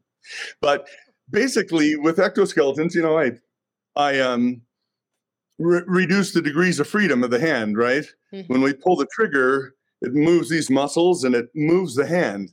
[0.61, 0.87] but
[1.31, 3.31] basically with exoskeletons, you know, I
[3.95, 4.61] I um
[5.57, 8.05] re- reduce the degrees of freedom of the hand, right?
[8.31, 8.47] Mhm.
[8.47, 12.51] When we pull the trigger, it moves these muscles and it moves the hand.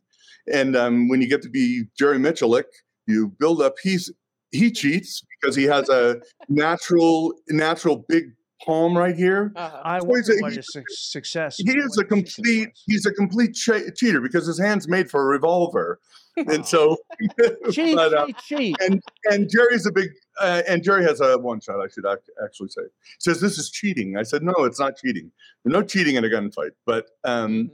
[0.52, 2.64] And um, when you get to be Jerry Miculek,
[3.06, 3.74] you build up.
[3.82, 4.10] He's
[4.52, 8.24] he cheats because he has a natural natural big
[8.64, 9.52] palm right here.
[9.56, 9.80] Uh-huh.
[9.84, 11.56] I So wonder a- what he- his suc- success.
[11.56, 14.86] He is a what his success complete he's a complete che- cheater because his hand's
[14.88, 15.98] made for a revolver,
[16.36, 16.96] and so
[17.70, 18.76] cheat, but, uh, cheat, cheat.
[18.80, 20.10] and and Jerry's a big
[20.40, 21.80] uh, and Jerry has a one shot.
[21.80, 22.82] I should act, actually say
[23.18, 24.16] says this is cheating.
[24.16, 25.30] I said no, it's not cheating.
[25.64, 26.70] There's no cheating in a gunfight.
[26.86, 27.70] But um, Mhm.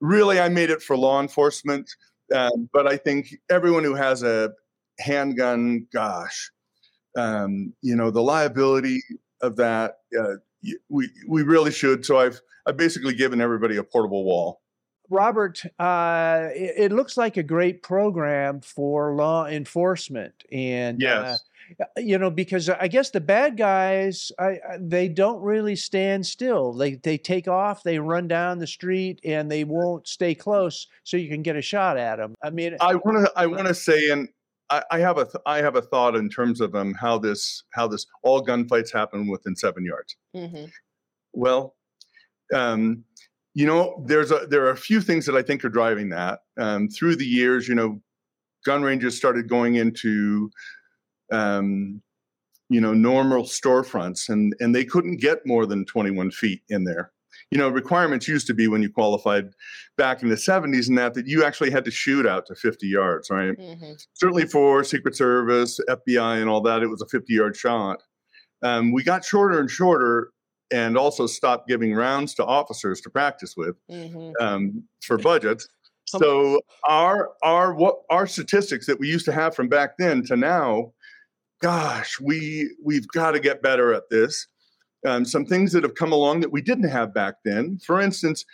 [0.00, 1.90] really, I made it for law enforcement.
[2.32, 4.52] Um, but I think everyone who has a
[5.00, 6.50] handgun, gosh,
[7.16, 9.02] um, you know, the liability
[9.40, 10.36] of that, uh,
[10.88, 12.04] we we really should.
[12.04, 14.60] So I've I've basically given everybody a portable wall.
[15.12, 21.02] Robert, uh, it, it looks like a great program for law enforcement, and
[21.80, 26.26] uh, you know because I guess the bad guys, I, I, they don't really stand
[26.26, 26.72] still.
[26.72, 31.16] They they take off, they run down the street, and they won't stay close, so
[31.16, 32.36] you can get a shot at them.
[32.42, 34.28] I mean, I want to I want to say, and
[34.70, 37.64] I, I have a th- I have a thought in terms of um how this
[37.70, 40.16] how this all gunfights happen within seven yards.
[40.34, 40.70] Mhm.
[41.32, 41.76] Well,
[42.54, 43.04] um,
[43.54, 46.40] you know, there's a there are a few things that I think are driving that.
[46.58, 48.00] Um, through the years, you know,
[48.64, 50.50] gun ranges started going into,
[51.32, 52.00] um,
[52.68, 57.12] you know, normal storefronts, and and they couldn't get more than 21 feet in there.
[57.50, 59.50] You know, requirements used to be when you qualified
[59.96, 62.86] back in the 70s and that that you actually had to shoot out to 50
[62.86, 63.56] yards, right?
[63.58, 64.06] Mhm.
[64.14, 68.02] certainly for Secret Service, FBI, and all that, it was a 50 yard shot.
[68.62, 70.30] Um, we got shorter and shorter
[70.70, 74.32] and also stopped giving rounds to officers to practice with Mhm.
[74.40, 75.66] um, for budgets.
[76.06, 80.36] So our our what our statistics that we used to have from back then to
[80.36, 80.92] now,
[81.60, 84.46] gosh, we we've got to get better at this.
[85.06, 87.78] Um, some things that have come along that we didn't have back then.
[87.78, 88.44] For instance,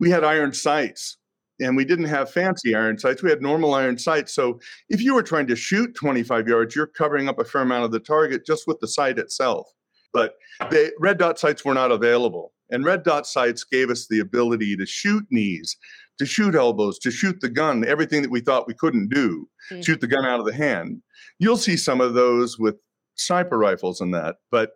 [0.00, 1.18] we had iron sights,
[1.60, 3.22] and we didn't have fancy iron sights.
[3.22, 4.32] We had normal iron sights.
[4.32, 7.84] So if you were trying to shoot 25 yards, you're covering up a fair amount
[7.84, 9.68] of the target just with the sight itself.
[10.14, 10.36] But
[10.70, 12.54] the red dot sights were not available.
[12.70, 15.76] And red dot sights gave us the ability to shoot knees,
[16.18, 19.84] to shoot elbows, to shoot the gun, everything that we thought we couldn't do, Mhm.
[19.84, 21.02] shoot the gun out of the hand.
[21.38, 22.76] You'll see some of those with
[23.16, 24.36] sniper rifles and that.
[24.50, 24.72] But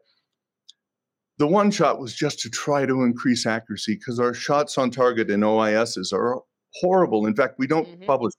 [1.42, 5.28] the one shot was just to try to increase accuracy because our shots on target
[5.28, 6.40] in OISs are
[6.74, 7.26] horrible.
[7.26, 8.06] In fact, we don't Mhm.
[8.06, 8.32] publish.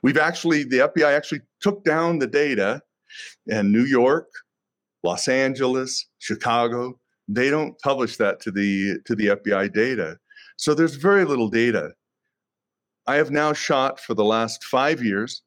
[0.00, 2.80] We've actually, the FBI actually took down the data
[3.48, 4.28] in New York,
[5.02, 7.00] Los Angeles, Chicago.
[7.26, 10.16] They don't publish that to the to the FBI data.
[10.56, 11.94] So there's very little data.
[13.08, 15.42] I have now shot for the last five years,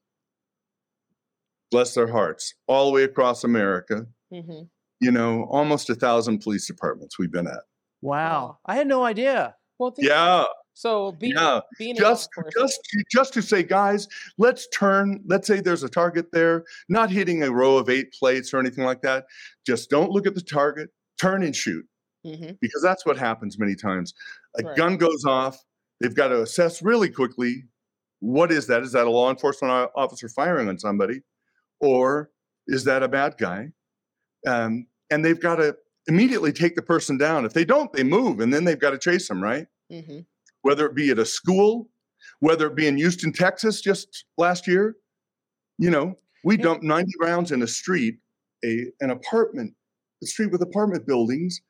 [1.72, 4.06] bless their hearts, all the way across America.
[4.34, 4.70] Mhm.
[5.00, 7.62] You know, almost a thousand police departments we've been at.
[8.02, 9.56] wow, I had no idea.
[9.80, 11.60] Well, think Yeah, So being, yeah.
[11.78, 14.08] being in Just, just, to- just to say, guys,
[14.40, 15.22] let's turn.
[15.28, 18.86] Let's say there's a target there, not hitting a row of eight plates or anything
[18.86, 19.26] like that.
[19.68, 20.90] Just don't look at the target.
[21.20, 21.86] Turn and shoot.
[22.26, 22.58] Mhm.
[22.60, 24.14] because that's what happens many times.
[24.60, 24.76] A Right.
[24.76, 25.64] gun goes off,
[26.02, 27.64] they've got to assess really quickly
[28.20, 28.82] what is that?
[28.84, 31.22] Is that a law enforcement officer firing on somebody,
[31.80, 32.32] or
[32.68, 33.72] is that a bad guy?
[34.46, 35.76] Um, and they've got to
[36.08, 37.46] immediately take the person down.
[37.46, 39.68] If they don't, they move, and then they've got to chase them, right?
[39.92, 40.26] Mhm.
[40.62, 41.90] Whether it be at a school,
[42.40, 44.96] whether it be in Houston, Texas, just last year,
[45.78, 46.64] you know, we Yeah.
[46.64, 48.20] dumped 90 rounds in a street,
[48.64, 49.76] a an apartment,
[50.22, 51.62] a street with apartment buildings,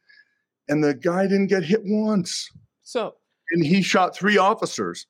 [0.67, 2.49] and the guy didn't get hit once.
[2.84, 3.15] So
[3.51, 5.08] And he shot three officers.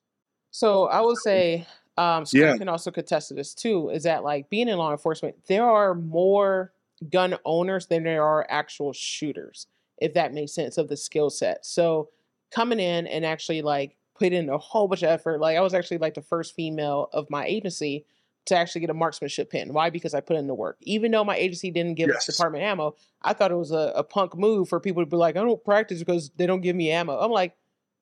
[0.52, 1.66] So I would say,
[1.96, 2.56] um, Scott Yeah.
[2.56, 5.94] can also contest to this too, is that like being in law enforcement, there are
[5.94, 6.72] more
[7.10, 9.66] gun owners than there are actual shooters,
[9.98, 11.64] if that makes sense of the skill set.
[11.64, 12.10] So
[12.50, 15.74] coming in and actually like put in a whole bunch of effort, like I was
[15.74, 18.04] actually like the first female of my agency
[18.46, 19.72] to actually get a marksmanship pin.
[19.74, 19.90] Why?
[19.90, 20.78] Because I put in the work.
[20.80, 24.02] Even though my agency didn't give us department ammo, I thought it was a, a
[24.02, 26.90] punk move for people to be like, I don't practice because they don't give me
[26.90, 27.18] ammo.
[27.18, 27.54] I'm like,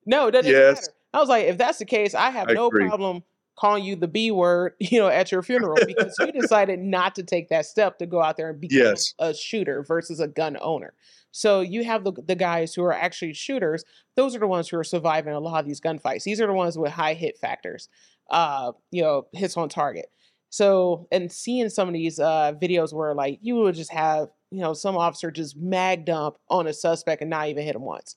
[0.05, 0.75] no, it doesn't Yes.
[0.83, 0.93] matter.
[1.13, 2.87] I was like, if that's the case, I have I no agree.
[2.87, 3.25] problem
[3.59, 7.23] calling you the B word, you know, at your funeral because you decided not to
[7.23, 9.15] take that step to go out there and become Yes.
[9.19, 10.95] a shooter versus a gun owner.
[11.33, 13.85] So you have the, the guys who are actually shooters.
[14.17, 16.23] Those are the ones who are surviving a lot of these gunfights.
[16.25, 17.89] These are the ones with high hit factors,
[18.31, 20.07] uh, you know, hits on target.
[20.49, 24.61] So, and seeing some of these uh, videos where like you would just have, you
[24.61, 28.17] know, some officer just mag dump on a suspect and not even hit him once.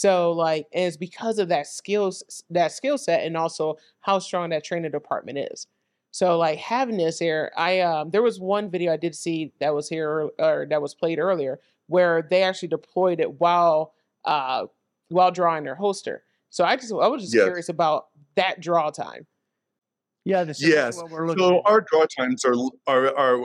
[0.00, 4.48] So like, and it's because of that skills, that skill set, and also how strong
[4.48, 5.66] that training department is.
[6.10, 9.74] So like having this here, I um, there was one video I did see that
[9.74, 13.92] was here or that was played earlier where they actually deployed it while
[14.24, 14.64] uh,
[15.10, 16.24] while drawing their holster.
[16.48, 17.44] So I just I was just Yes.
[17.44, 19.26] curious about that draw time.
[20.24, 20.96] Yeah, this Yes.
[20.96, 21.66] is what we're looking So at.
[21.66, 22.54] our draw times are
[22.86, 23.44] are are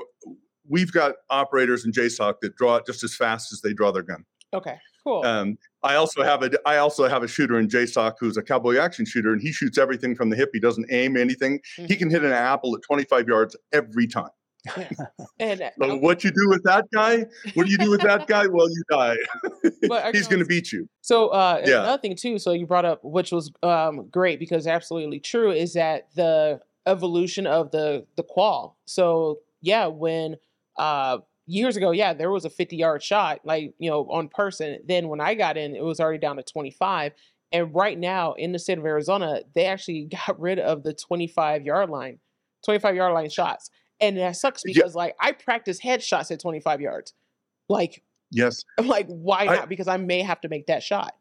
[0.69, 4.03] we've got operators in JSOC that draw it just as fast as they draw their
[4.03, 4.23] gun.
[4.53, 5.23] Okay, cool.
[5.25, 8.77] Um, I also have a I also have a shooter in JSOC who's a cowboy
[8.77, 10.49] action shooter, and he shoots everything from the hip.
[10.53, 11.59] He doesn't aim anything.
[11.77, 11.99] He Mhm.
[11.99, 14.29] can hit an apple at 25 yards every time.
[15.39, 17.25] and uh, So okay, what you do with that guy?
[17.53, 18.47] What do you do with that guy?
[18.47, 19.15] Well, you die.
[19.87, 20.89] But He's going to beat you.
[21.01, 21.81] So uh, Yeah.
[21.81, 25.73] another thing too, so you brought up, which was um, great because absolutely true, is
[25.73, 28.77] that the evolution of the the qual.
[28.85, 30.37] So yeah, when
[30.77, 34.79] uh, years ago, yeah, there was a 50 yard shot, like you know, on person.
[34.87, 37.13] Then when I got in, it was already down to 25.
[37.51, 41.63] And right now in the state of Arizona, they actually got rid of the 25
[41.65, 42.19] yard line,
[42.65, 44.73] 25 yard line shots, and that sucks Yeah.
[44.73, 47.13] because like I practice headshots at 25 yards,
[47.69, 48.03] like.
[48.31, 48.63] Yes.
[48.83, 49.69] Like, why I- not?
[49.69, 51.15] Because I may have to make that shot.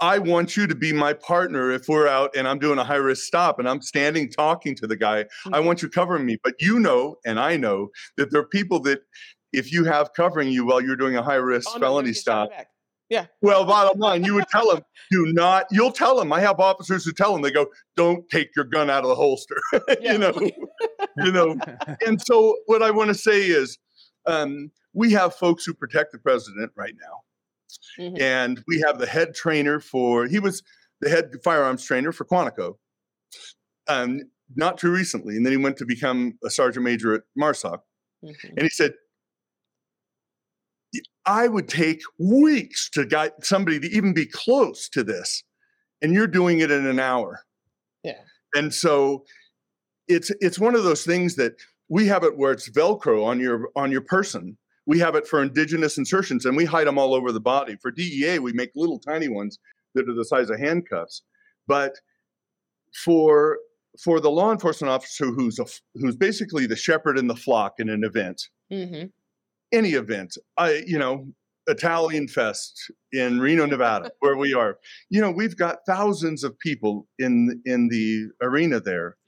[0.00, 2.96] I want you to be my partner if we're out and I'm doing a high
[2.96, 5.26] risk stop and I'm standing talking to the guy.
[5.46, 5.64] I Mhm.
[5.64, 6.38] want you covering me.
[6.44, 9.00] But you know, and I know that there are people that
[9.52, 12.20] if you have covering you while you're doing a high risk Oh, no, felony shot
[12.20, 13.30] stop, back.
[13.40, 16.32] well, bottom line, you would tell them, do not, you'll tell them.
[16.32, 19.14] I have officers who tell them, they go, don't take your gun out of the
[19.16, 19.56] holster.
[20.00, 20.32] You know,
[21.16, 21.56] you know.
[22.06, 23.78] And so what I want to say is
[24.26, 27.22] um, we have folks who protect the president right now.
[27.98, 28.20] Mhm.
[28.20, 30.62] And we have the head trainer for, he was
[31.00, 32.78] the head firearms trainer for Quantico.
[33.86, 34.22] Um,
[34.56, 35.36] not too recently.
[35.36, 37.80] And then he went to become a sergeant major at MARSOC.
[38.24, 38.50] Mhm.
[38.50, 38.94] And he said,
[41.26, 45.44] I would take weeks to get somebody to even be close to this.
[46.00, 47.44] And you're doing it in an hour.
[48.02, 48.22] Yeah.
[48.54, 49.24] And so
[50.06, 51.52] it's it's one of those things that
[51.88, 54.56] we have it where it's Velcro on your on your person.
[54.88, 57.76] We have it for indigenous insertions and we hide them all over the body.
[57.82, 59.58] For DEA, we make little tiny ones
[59.94, 61.22] that are the size of handcuffs.
[61.66, 61.94] But
[63.04, 63.58] for
[64.02, 67.90] for the law enforcement officer who's a, who's basically the shepherd in the flock in
[67.90, 68.40] an event,
[68.72, 69.12] Mhm.
[69.72, 71.30] any event, I you know,
[71.66, 74.78] Italian Fest in Reno, Nevada, where we are.
[75.10, 79.18] You know, we've got thousands of people in in the arena there.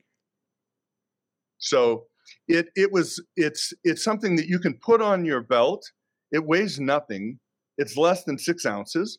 [1.59, 2.07] So
[2.49, 5.91] it it was it's it's something that you can put on your belt.
[6.33, 7.39] It weighs nothing.
[7.79, 9.19] It's less than six ounces.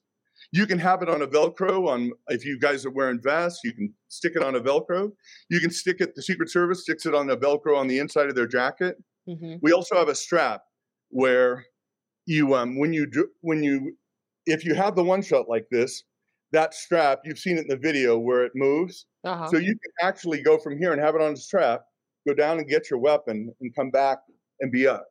[0.52, 1.88] You can have it on a Velcro.
[1.90, 5.12] On if you guys are wearing vests, you can stick it on a Velcro.
[5.50, 6.16] You can stick it.
[6.16, 8.98] The Secret Service sticks it on a Velcro on the inside of their jacket.
[9.28, 9.60] Mhm.
[9.62, 10.62] We also have a strap
[11.10, 11.66] where
[12.26, 13.98] you um when you do when you
[14.46, 16.04] if you have the one shot like this,
[16.52, 19.06] that strap you've seen it in the video where it moves.
[19.24, 19.48] Uh-huh.
[19.48, 21.84] So you can actually go from here and have it on the strap,
[22.28, 24.20] go down and get your weapon, and come back
[24.60, 25.06] and be up.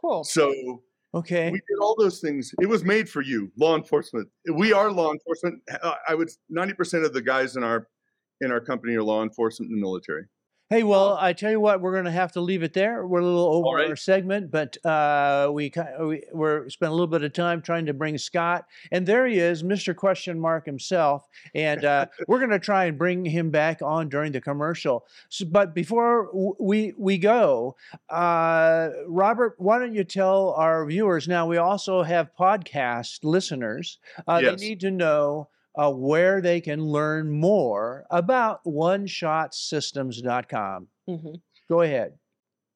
[0.00, 0.24] cool.
[0.24, 0.82] So
[1.14, 1.50] okay.
[1.50, 2.52] we did all those things.
[2.60, 4.28] It was made for you, law enforcement.
[4.54, 5.62] We are law enforcement.
[6.08, 7.88] I would ninety percent of the guys in our
[8.40, 10.24] in our company are law enforcement and military.
[10.72, 13.04] Hey, well, I tell you what, we're going to have to leave it there.
[13.04, 13.90] We're a little over right.
[13.90, 17.92] our segment, but uh, we we we're spent a little bit of time trying to
[17.92, 19.96] bring Scott, and there he is, Mr.
[19.96, 24.30] Question Mark himself, and uh, we're going to try and bring him back on during
[24.30, 25.08] the commercial.
[25.28, 26.30] So, but before
[26.60, 27.74] we we go,
[28.08, 31.48] uh, Robert, why don't you tell our viewers now?
[31.48, 33.98] We also have podcast listeners.
[34.28, 34.60] Uh, Yes.
[34.60, 40.88] They need to know uh, where they can learn more about OneShotSystems.com.
[41.08, 41.40] Mhm.
[41.68, 42.18] Go ahead.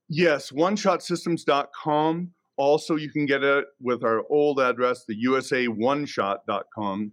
[0.09, 2.33] Yes, OneShotSystems.com.
[2.57, 7.13] Also, you can get it with our old address, the USA1shot.com.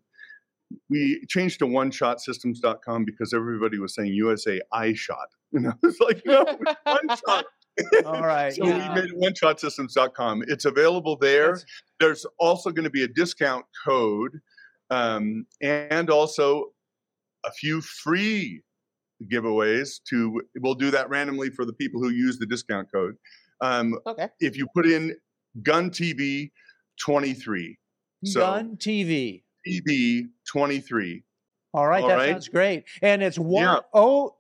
[0.90, 5.26] We changed to OneShotSystems.com because everybody was saying USA iShot.
[5.52, 6.44] You know, it's like no,
[6.84, 7.46] one shot.
[8.06, 8.54] All right.
[8.54, 8.94] So Yeah.
[8.94, 10.44] we made it OneShotSystems.com.
[10.48, 11.54] It's available there.
[11.54, 11.66] That's-
[12.00, 14.40] There's also going to be a discount code,
[14.92, 16.66] um, and also
[17.46, 18.62] a few free
[19.32, 20.00] giveaways.
[20.10, 23.16] To we'll do that randomly for the people who use the discount code.
[23.62, 24.30] Um, okay.
[24.40, 25.16] if you put in
[25.64, 26.52] Gun TV
[27.04, 27.78] 23,
[28.26, 29.44] so Gun TV.
[29.68, 31.24] TV 23.
[31.74, 32.32] All right, All that right.
[32.32, 32.84] sounds great.
[33.02, 33.80] And it's one Yeah.
[33.94, 34.36] oh oh,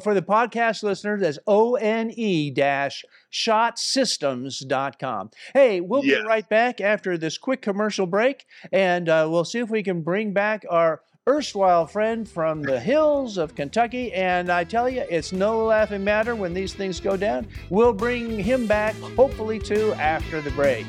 [0.00, 5.30] for the podcast listeners, that's O N E dash shotsystems.com.
[5.54, 6.20] Hey, we'll Yes.
[6.20, 10.02] be right back after this quick commercial break, and uh, we'll see if we can
[10.02, 14.12] bring back our erstwhile friend from the hills of Kentucky.
[14.12, 17.46] And I tell you, it's no laughing matter when these things go down.
[17.70, 20.84] We'll bring him back, hopefully, too, after the break.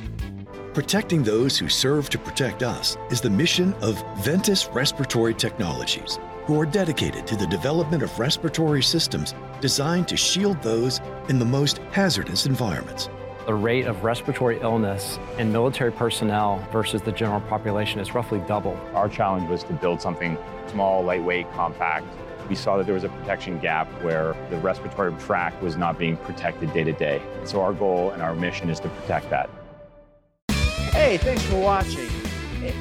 [0.74, 6.60] Protecting those who serve to protect us is the mission of Ventus Respiratory Technologies, who
[6.60, 11.78] are dedicated to the development of respiratory systems designed to shield those in the most
[11.92, 13.10] hazardous environments.
[13.46, 18.80] the rate of respiratory illness in military personnel versus the general population is roughly double.
[18.94, 20.38] Our challenge was to build something
[20.68, 22.06] small, lightweight, compact.
[22.48, 26.18] We saw that there was a protection gap where the respiratory tract was not being
[26.18, 27.22] protected day to day.
[27.44, 29.50] So our goal and our mission is to protect that.
[30.92, 32.10] Hey, thanks for watching.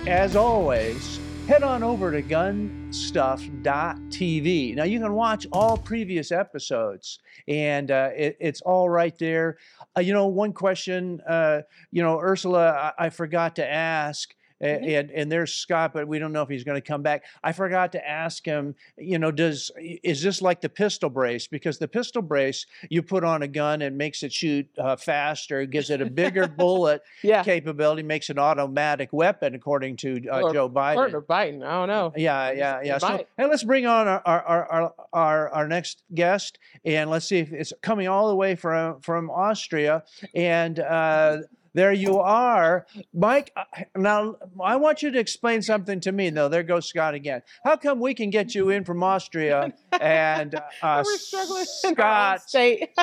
[0.06, 4.76] As always, head on over to gunstuff.tv.
[4.76, 7.18] Now, you can watch all previous episodes,
[7.48, 9.58] and uh, it, it's all right there.
[9.96, 14.32] Uh, you know, one question, uh, you know, Ursula, I, I forgot to ask.
[14.62, 14.98] Mhm.
[15.00, 17.24] And and there's Scott, but we don't know if he's going to come back.
[17.42, 18.74] I forgot to ask him.
[18.96, 21.46] You know, does is this like the pistol brace?
[21.46, 25.64] Because the pistol brace you put on a gun and makes it shoot uh, faster,
[25.66, 27.42] gives it a bigger bullet Yeah.
[27.42, 31.12] capability, makes an automatic weapon, according to uh, Or- Joe Biden.
[31.12, 31.64] Or Biden.
[31.66, 32.12] I don't know.
[32.16, 32.98] Yeah, yeah, yeah.
[32.98, 33.26] So, Biden.
[33.36, 37.38] hey, let's bring on our our, our our our our next guest, and let's see
[37.38, 40.04] if it's coming all the way from from Austria.
[40.34, 41.38] And uh,
[41.74, 43.52] there you are, Mike.
[43.56, 43.64] uh,
[43.96, 46.30] Now I want you to explain something to me.
[46.30, 46.48] though.
[46.48, 47.42] there goes Scott again.
[47.64, 52.32] How come we can get you in from Austria and uh, We're struggling in our
[52.32, 52.40] own Scott?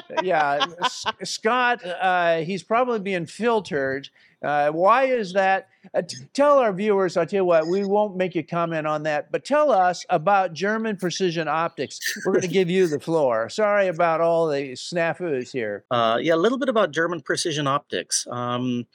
[0.23, 4.09] yeah, S- Scott, uh, he's probably being filtered.
[4.43, 5.67] Uh, why is that?
[5.93, 9.03] Uh, t- tell our viewers, I'll tell you what, we won't make you comment on
[9.03, 11.99] that, but tell us about German precision optics.
[12.25, 13.49] We're going to give you the floor.
[13.49, 15.85] Sorry about all the snafus here.
[15.91, 18.27] Uh, yeah, a little bit about German precision optics.
[18.29, 18.87] Um,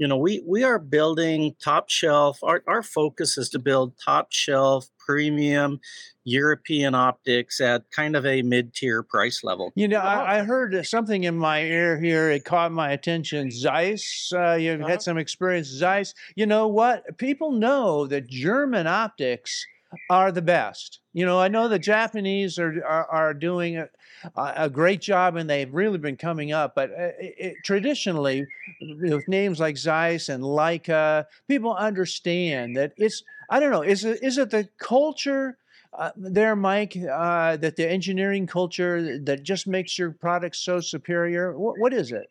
[0.00, 2.38] you know, we we are building top shelf.
[2.42, 5.78] Our our focus is to build top shelf premium
[6.24, 9.72] European optics at kind of a mid tier price level.
[9.74, 12.30] You know, I, I heard something in my ear here.
[12.30, 13.50] It caught my attention.
[13.50, 14.88] Zeiss, uh, you've Uh-huh.
[14.90, 15.66] had some experience.
[15.68, 17.18] Zeiss, you know what?
[17.18, 19.66] People know that German optics
[20.08, 21.00] are the best.
[21.12, 23.88] You know, I know the Japanese are are, are doing a,
[24.36, 26.74] a great job, and they've really been coming up.
[26.74, 28.46] But uh, it, it, traditionally,
[28.80, 33.22] with names like Zeiss and Leica, people understand that it's.
[33.48, 33.82] I don't know.
[33.82, 35.56] Is it is it the culture?
[35.92, 41.58] uh, there, Mike, uh, that the engineering culture that just makes your product so superior?
[41.58, 42.30] What, what is it?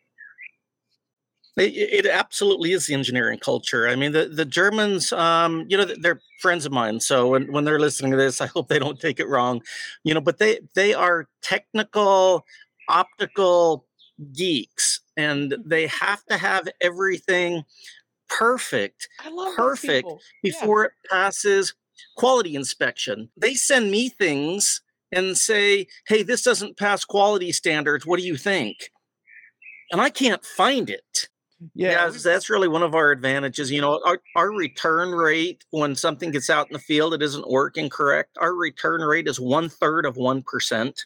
[1.57, 3.87] It, it absolutely is the engineering culture.
[3.87, 6.99] I mean, the, the Germans, um, you know, they're friends of mine.
[6.99, 9.61] So when, when they're listening to this, I hope they don't take it wrong,
[10.03, 12.45] you know, but they, they are technical,
[12.87, 13.85] optical
[14.33, 17.63] geeks and they have to have everything
[18.27, 19.07] perfect
[19.55, 20.21] perfect people.
[20.43, 20.51] Yeah.
[20.51, 21.73] before it passes
[22.15, 23.29] quality inspection.
[23.35, 24.81] They send me things
[25.11, 28.05] and say, hey, this doesn't pass quality standards.
[28.05, 28.91] What do you think?
[29.91, 31.29] And I can't find it.
[31.75, 33.71] Yeah, that's- really one of our advantages.
[33.71, 37.49] You know, our, our return rate when something gets out in the field, it isn't
[37.49, 38.37] working correct.
[38.39, 41.05] Our return rate is one third of 1%.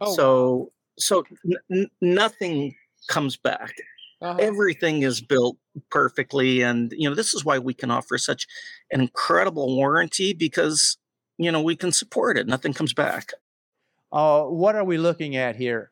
[0.00, 1.24] Oh, so, so
[1.70, 2.74] n- nothing
[3.08, 3.74] comes back
[4.22, 4.36] Uh-huh.
[4.40, 5.56] everything is built
[5.90, 8.46] perfectly and you know this is why we can offer such
[8.92, 10.96] an incredible warranty because
[11.36, 13.32] you know we can support it nothing comes back
[14.12, 15.90] Uh, what are we looking at here?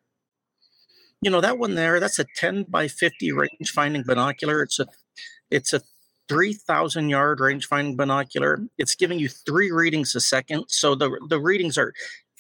[1.23, 4.63] You know that one there that's a 10 by 50 range finding binocular.
[4.63, 4.87] It's a
[5.51, 5.81] it's a
[6.29, 8.61] 3000 yard range finding binocular.
[8.77, 10.65] It's giving you three readings a second.
[10.69, 11.95] So the the readings are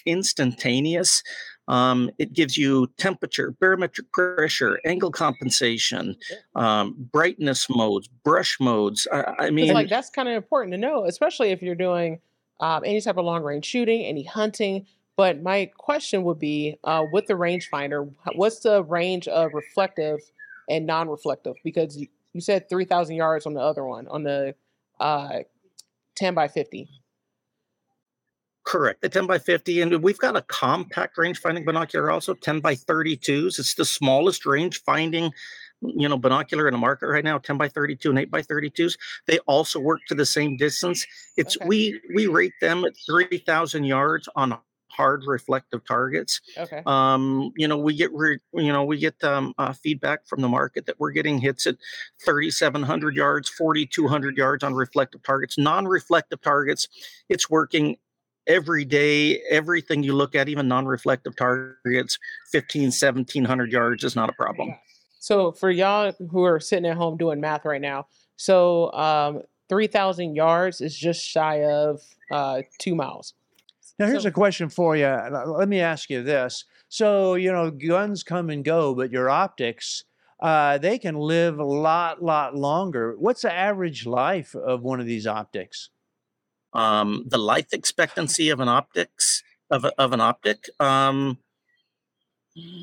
[0.04, 1.22] instantaneous.
[1.68, 6.16] Um, it gives you temperature barometric pressure angle compensation
[6.56, 9.06] um, brightness modes brush modes.
[9.12, 12.18] I, I mean like that's kind of important to know, especially if you're doing
[12.58, 14.86] um, any type of long range shooting, any hunting.
[15.16, 20.20] But my question would be, uh, with the rangefinder, what's the range of reflective
[20.70, 21.56] and non-reflective?
[21.62, 24.54] Because you, you said three thousand yards on the other one, on the
[25.00, 25.40] uh,
[26.14, 26.88] ten by fifty.
[28.64, 29.02] Correct.
[29.02, 29.80] The 10 by 50.
[29.80, 33.58] And we've got a compact range finding binocular also, 10 by 32s.
[33.58, 35.32] It's the smallest range finding,
[35.80, 38.96] you know, binocular in the market right now, 10 by 32 and 8 by 32s.
[39.26, 41.04] They also work to the same distance.
[41.36, 41.66] It's Okay.
[41.66, 44.56] we we rate them at 3,000 yards on
[44.92, 46.40] hard reflective targets.
[46.56, 46.82] Okay.
[46.86, 50.48] Um, you know, we get re, you know we get um, uh, feedback from the
[50.48, 51.76] market that we're getting hits at
[52.24, 55.58] 3,700 yards, 4,200 yards on reflective targets.
[55.58, 56.88] Non-reflective targets,
[57.28, 57.96] it's working
[58.46, 59.40] every day.
[59.50, 62.18] Everything you look at, even non-reflective targets,
[62.50, 64.74] 15, 1,700 yards is not a problem.
[65.18, 69.86] So for y'all who are sitting at home doing math right now, so um, three
[69.86, 73.34] thousand yards is just shy of uh, two miles.
[73.98, 75.06] Now, here's So- a question for you.
[75.06, 76.64] Let me ask you this.
[76.88, 80.04] So, you know, guns come and go, but your optics,
[80.40, 83.16] uh, they can live a lot, lot longer.
[83.18, 85.90] What's the average life of one of these optics?
[86.74, 91.36] um, the life expectancy of an optics of, a, of an optic um,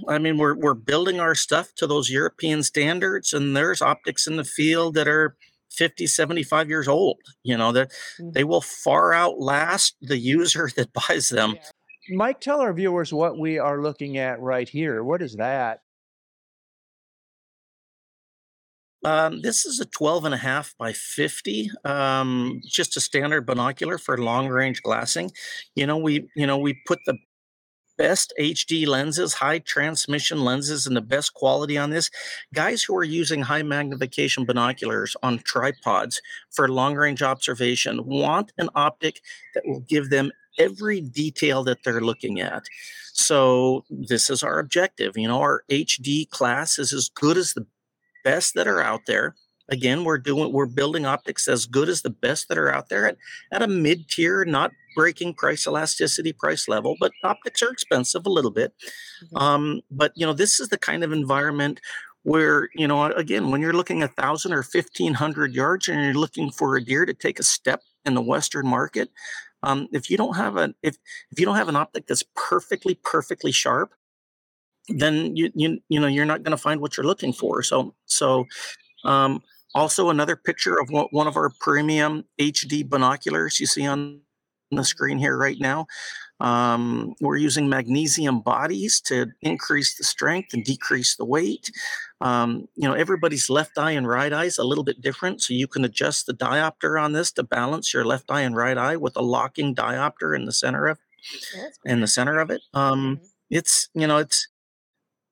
[0.08, 4.36] I mean, we're we're building our stuff to those European standards, and there's optics in
[4.36, 5.36] the field that are
[5.72, 7.20] 50, 75 years old.
[7.44, 8.34] You know, that Mhm.
[8.34, 11.56] they will far outlast the user that buys them.
[12.12, 15.04] Mike, tell our viewers what we are looking at right here.
[15.04, 15.82] What is that?
[19.06, 23.98] Um, this is a 12 and a half by 50, um, just a standard binocular
[23.98, 25.32] for long range glassing.
[25.76, 27.18] You know, we, you know, we put the
[28.00, 32.10] best HD lenses, high transmission lenses, and the best quality on this.
[32.54, 38.70] Guys who are using high magnification binoculars on tripods for long range observation want an
[38.74, 39.22] optic
[39.54, 42.64] that will give them every detail that they're looking at.
[43.14, 45.18] So, this is our objective.
[45.18, 47.68] You know, our HD class is as good as the
[48.24, 49.36] best that are out there.
[49.70, 53.08] Again, we're doing we're building optics as good as the best that are out there
[53.08, 53.18] at,
[53.52, 58.52] at a mid-tier, not breaking price elasticity price level, but optics are expensive a little
[58.52, 58.74] bit.
[59.24, 59.42] Mhm.
[59.42, 61.80] Um, but you know, this is the kind of environment
[62.24, 66.14] where, you know, again, when you're looking a thousand or fifteen hundred yards and you're
[66.14, 69.10] looking for a deer to take a step in the Western market,
[69.64, 70.98] um, if you don't have a if
[71.32, 73.94] if you don't have an optic that's perfectly, perfectly sharp,
[74.90, 77.62] then you you you know you're not going to find what you're looking for.
[77.64, 78.46] So so
[79.06, 79.42] um,
[79.76, 84.22] also another picture of one of our premium HD binoculars you see on
[84.72, 85.88] the screen here right now.
[86.42, 91.72] Um, we're using magnesium bodies to increase the strength and decrease the weight.
[92.22, 95.54] Um, you know, everybody's left eye and right eye is a little bit different, so
[95.54, 98.98] you can adjust the diopter on this to balance your left eye and right eye
[98.98, 101.00] with a locking diopter in the center of
[101.54, 101.94] Yeah, cool.
[101.94, 102.62] in the center of it.
[102.74, 103.30] Um, Mhm.
[103.50, 104.48] it's you know it's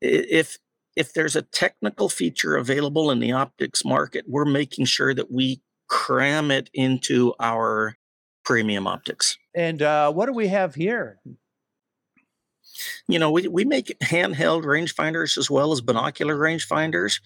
[0.02, 0.58] if
[0.98, 5.62] if there's a technical feature available in the optics market, we're making sure that we
[5.88, 7.96] cram it into our
[8.44, 9.38] premium optics.
[9.54, 11.20] And uh, what do we have here?
[13.08, 17.22] You know, we, we make handheld rangefinders as well as binocular rangefinders,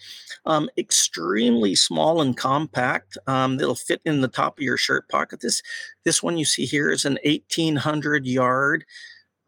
[0.45, 3.17] um, extremely small and compact.
[3.26, 5.41] Um, they'll fit in the top of your shirt pocket.
[5.41, 5.61] This
[6.03, 8.86] this one you see here is an 1800 yard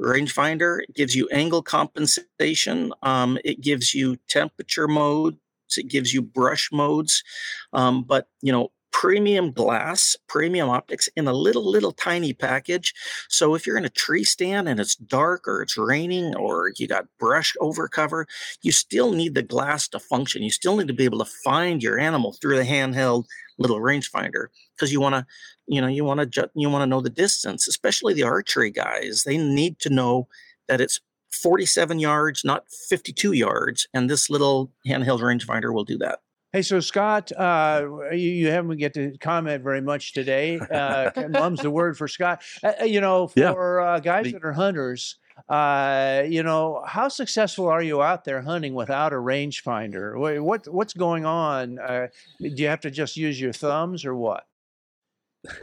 [0.02, 0.80] rangefinder.
[0.82, 2.94] It gives you angle compensation.
[3.02, 5.38] Um, it gives you temperature modes.
[5.78, 7.24] It gives you brush modes.
[7.72, 12.94] Um, but you know, premium glass, premium optics in a little little tiny package.
[13.28, 16.88] So if you're in a tree stand and it's dark or it's raining or you
[16.88, 18.28] got brush over cover,
[18.62, 20.44] you still need the glass to function.
[20.44, 23.26] You still need to be able to find your animal through the handheld
[23.58, 25.26] little rangefinder because you want to
[25.68, 28.72] you know you want to ju- you want to know the distance especially the archery
[28.72, 30.28] guys they need to know
[30.68, 31.00] that it's
[31.32, 36.20] 47 yards not 52 yards and this little handheld rangefinder will do that
[36.54, 40.60] Hey, so Scott, uh, you, you haven't get to comment very much today.
[40.60, 42.44] Uh, mum's the word for Scott.
[42.64, 43.54] Uh, uh, you know, Yeah.
[43.54, 45.18] for uh, guys The- that are hunters,
[45.50, 50.16] uh, you know, how successful are you out there hunting without a rangefinder?
[50.16, 51.80] What, what what's going on?
[51.80, 52.08] Uh,
[52.40, 54.46] do you have to just use your thumbs or what?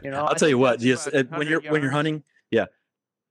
[0.03, 0.81] You know, I'll tell you what.
[0.81, 2.67] Just uh, when you're 100 when you're hunting, yeah.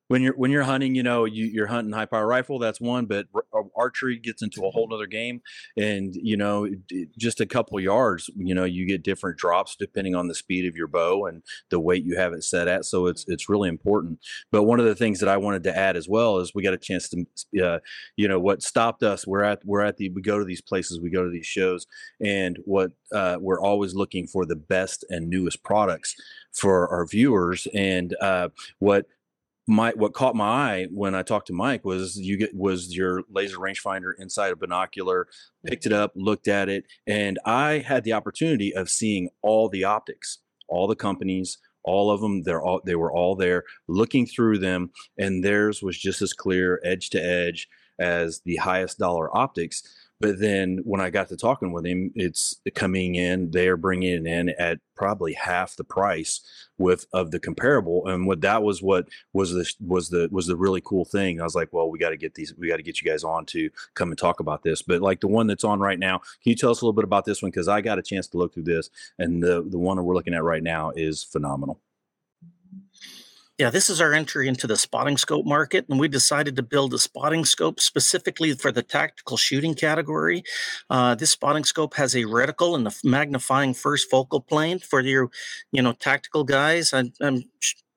[0.10, 2.58] When you're when you're hunting, you know, you, you're hunting high power rifle.
[2.58, 5.42] That's one, but r- uh, archery gets into a whole nother game,
[5.78, 10.16] and you know, d- just a couple yards, you know, you get different drops depending
[10.16, 12.86] on the speed of your bow and the weight you have it set at.
[12.86, 14.20] So it's it's really important.
[14.52, 16.74] But one of the things that I wanted to add as well is we got
[16.74, 17.80] a chance to, uh,
[18.18, 19.28] you know, what stopped us.
[19.28, 21.86] We're at we're at the we go to these places, we go to these shows,
[22.20, 26.16] and what uh, we're always looking for the best and newest products
[26.52, 27.68] for our viewers.
[27.76, 28.50] And uh,
[28.80, 29.06] what
[29.70, 33.24] my what caught my eye when I talked to Mike was you get was your
[33.30, 35.28] laser rangefinder inside a binocular,
[35.66, 39.84] picked it up, looked at it, and I had the opportunity of seeing all the
[39.84, 42.42] optics, all the companies, all of them.
[42.42, 44.90] They're all they were all there, looking through them,
[45.20, 49.84] and theirs was just as clear, edge to edge, as the highest dollar optics.
[50.20, 53.52] But then when I got to talking with him, it's coming in.
[53.52, 56.42] They are bringing it in at probably half the price
[56.78, 58.06] with of the comparable.
[58.08, 61.40] And what that was what was the was the was the really cool thing.
[61.40, 62.54] I was like, well, we got to get these.
[62.58, 64.82] We got to get you guys on to come and talk about this.
[64.82, 67.06] But like the one that's on right now, can you tell us a little bit
[67.06, 67.52] about this one?
[67.52, 70.34] Because I got a chance to look through this, and the the one we're looking
[70.34, 71.80] at right now is phenomenal.
[73.60, 76.94] Yeah, this is our entry into the spotting scope market, and we decided to build
[76.94, 80.44] a spotting scope specifically for the tactical shooting category.
[80.90, 85.30] Uh, this spotting scope has a reticle and a magnifying first focal plane for your,
[85.74, 86.94] you know, tactical guys.
[86.94, 87.44] I, I'm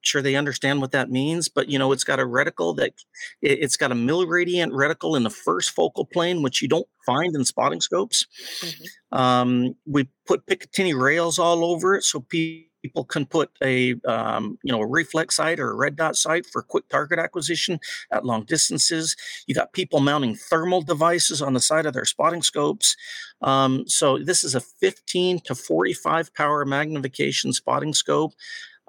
[0.02, 2.92] sure they understand what that means, but you know, it's got a reticle that
[3.40, 7.36] it, it's got a milliradian reticle in the first focal plane, which you don't find
[7.36, 8.26] in spotting scopes.
[8.64, 9.16] Mhm.
[9.16, 14.58] Um, we put Picatinny rails all over it so people People can put a um,
[14.62, 17.78] you know a reflex sight or a red dot sight for quick target acquisition
[18.10, 19.16] at long distances.
[19.46, 22.96] You got people mounting thermal devices on the side of their spotting scopes.
[23.40, 28.32] Um, so this is a 15 to 45 power magnification spotting scope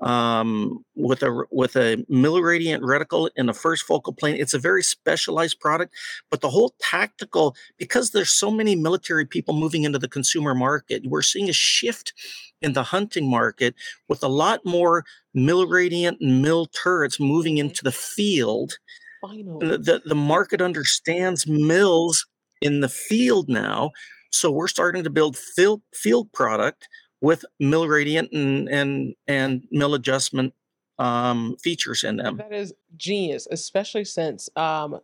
[0.03, 4.35] um, with a with a milliradian reticle in the first focal plane.
[4.35, 5.95] It's a very specialized product,
[6.29, 11.03] but the whole tactical because there's so many military people moving into the consumer market,
[11.05, 12.13] we're seeing a shift
[12.61, 13.75] in the hunting market
[14.07, 18.73] with a lot more milliradian and mil turrets moving into the field.
[19.61, 22.25] The, the, the market understands mils
[22.61, 23.91] in the field now.
[24.31, 26.89] So we're starting to build field, field product
[27.23, 30.53] with milliradian and and and mil adjustment
[30.99, 32.37] um, features in them.
[32.37, 34.99] That is genius, especially since um,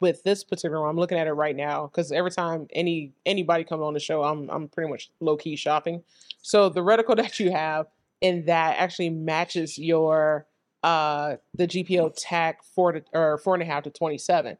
[0.00, 3.64] with this particular one, I'm looking at it right now because every time any anybody
[3.64, 6.02] comes on the show, I'm I'm pretty much low key shopping.
[6.40, 7.86] So the reticle that you have
[8.20, 10.46] in that actually matches your
[10.84, 14.56] uh the GPO TAC four to or four and a half to twenty seven,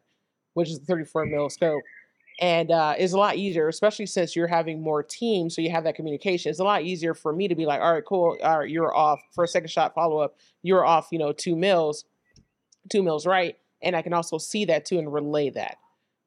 [0.55, 1.83] which is the 34 mil scope
[2.41, 5.85] and uh, it's a lot easier, especially since you're having more teams, so you have
[5.85, 6.51] that communication.
[6.51, 8.95] It's a lot easier for me to be like, all right, cool, all right, you're
[8.95, 10.37] off for a second shot follow up.
[10.63, 12.05] You're off, you know, two mils,
[12.91, 15.79] two mils right, and I can also see that too and relay that.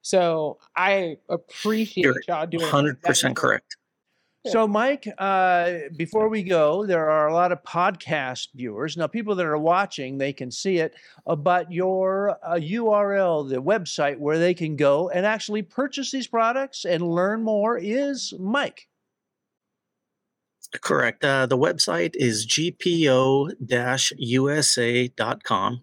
[0.01, 3.77] So I appreciate You're y'all doing hundred percent correct.
[4.47, 8.97] So, Mike, uh, before we go, there are a lot of podcast viewers.
[8.97, 10.95] Now, people that are watching, they can see it,
[11.27, 16.27] uh, but your uh, URL, the website where they can go and actually purchase these
[16.27, 18.87] products and learn more is Mike.
[20.79, 21.25] Correct.
[21.25, 23.51] Uh, the website is gpo-usa.com.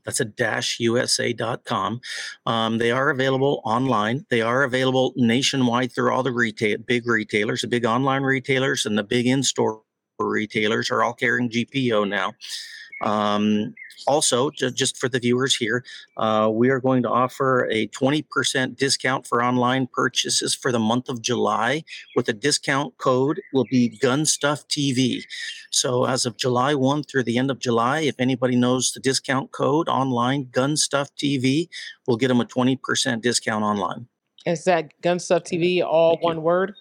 [0.05, 2.01] That's a dash usa.com.
[2.47, 4.25] Um, they are available online.
[4.31, 8.97] They are available nationwide through all the retail, big retailers, the big online retailers, and
[8.97, 9.83] the big in-store
[10.19, 12.33] retailers are all carrying GPO now.
[13.03, 13.75] Um,
[14.07, 15.85] also, just for the viewers here,
[16.17, 21.09] uh, we are going to offer a 20% discount for online purchases for the month
[21.09, 21.85] of July
[22.17, 25.23] with a discount code will be Gun Stuff TV.
[25.71, 29.53] So as of July 1 through the end of July, if anybody knows the discount
[29.53, 31.69] code online, Gun Stuff TV,
[32.07, 34.07] we'll get them a 20% discount online.
[34.47, 36.27] Is that Gun Stuff TV all Thank you.
[36.27, 36.75] one word?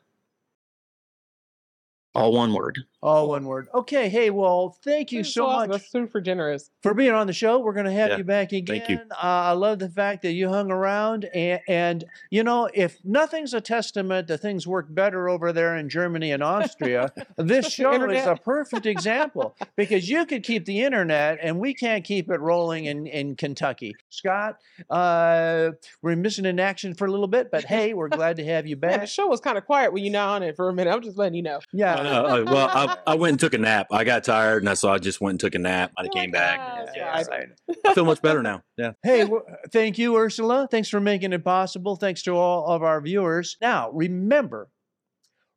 [2.16, 2.80] All one word.
[3.02, 3.68] All one word.
[3.76, 4.10] Okay.
[4.10, 5.70] Hey, well, thank you That's so awesome.
[5.70, 6.72] much That's super generous.
[6.82, 7.60] for being on the show.
[7.60, 8.80] We're going to have Yeah, you back again.
[8.80, 8.98] thank you.
[9.12, 11.26] Uh, I love the fact that you hung around.
[11.34, 15.90] And, and, you know, if nothing's a testament that things work better over there in
[15.90, 21.38] Germany and Austria, this show is a perfect example because you could keep the internet
[21.42, 23.96] and we can't keep it rolling in, in Kentucky.
[24.10, 24.58] Scott,
[24.90, 25.70] uh,
[26.02, 28.76] we're missing in action for a little bit, but hey, we're glad to have you
[28.82, 30.92] Man, the show was kind of quiet when you not on it for a minute.
[30.94, 31.60] I'm just letting you know.
[31.72, 31.94] Yeah.
[31.96, 33.88] Uh, uh, well, I, I went and took a nap.
[33.92, 35.92] I got tired, and I so I just went and took a nap.
[35.98, 36.60] I You're came back.
[36.62, 37.54] "Ah, it's Yeah, fine."
[37.86, 38.64] I feel much better now.
[38.78, 38.94] Yeah.
[39.04, 40.68] Hey, w- thank you, Ursula.
[40.70, 41.96] Thanks for making it possible.
[41.96, 43.58] Thanks to all of our viewers.
[43.62, 44.70] Now, remember,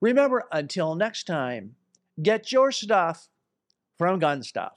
[0.01, 1.75] remember, until next time,
[2.23, 3.29] get your stuff
[3.99, 4.73] from Gun Stuff.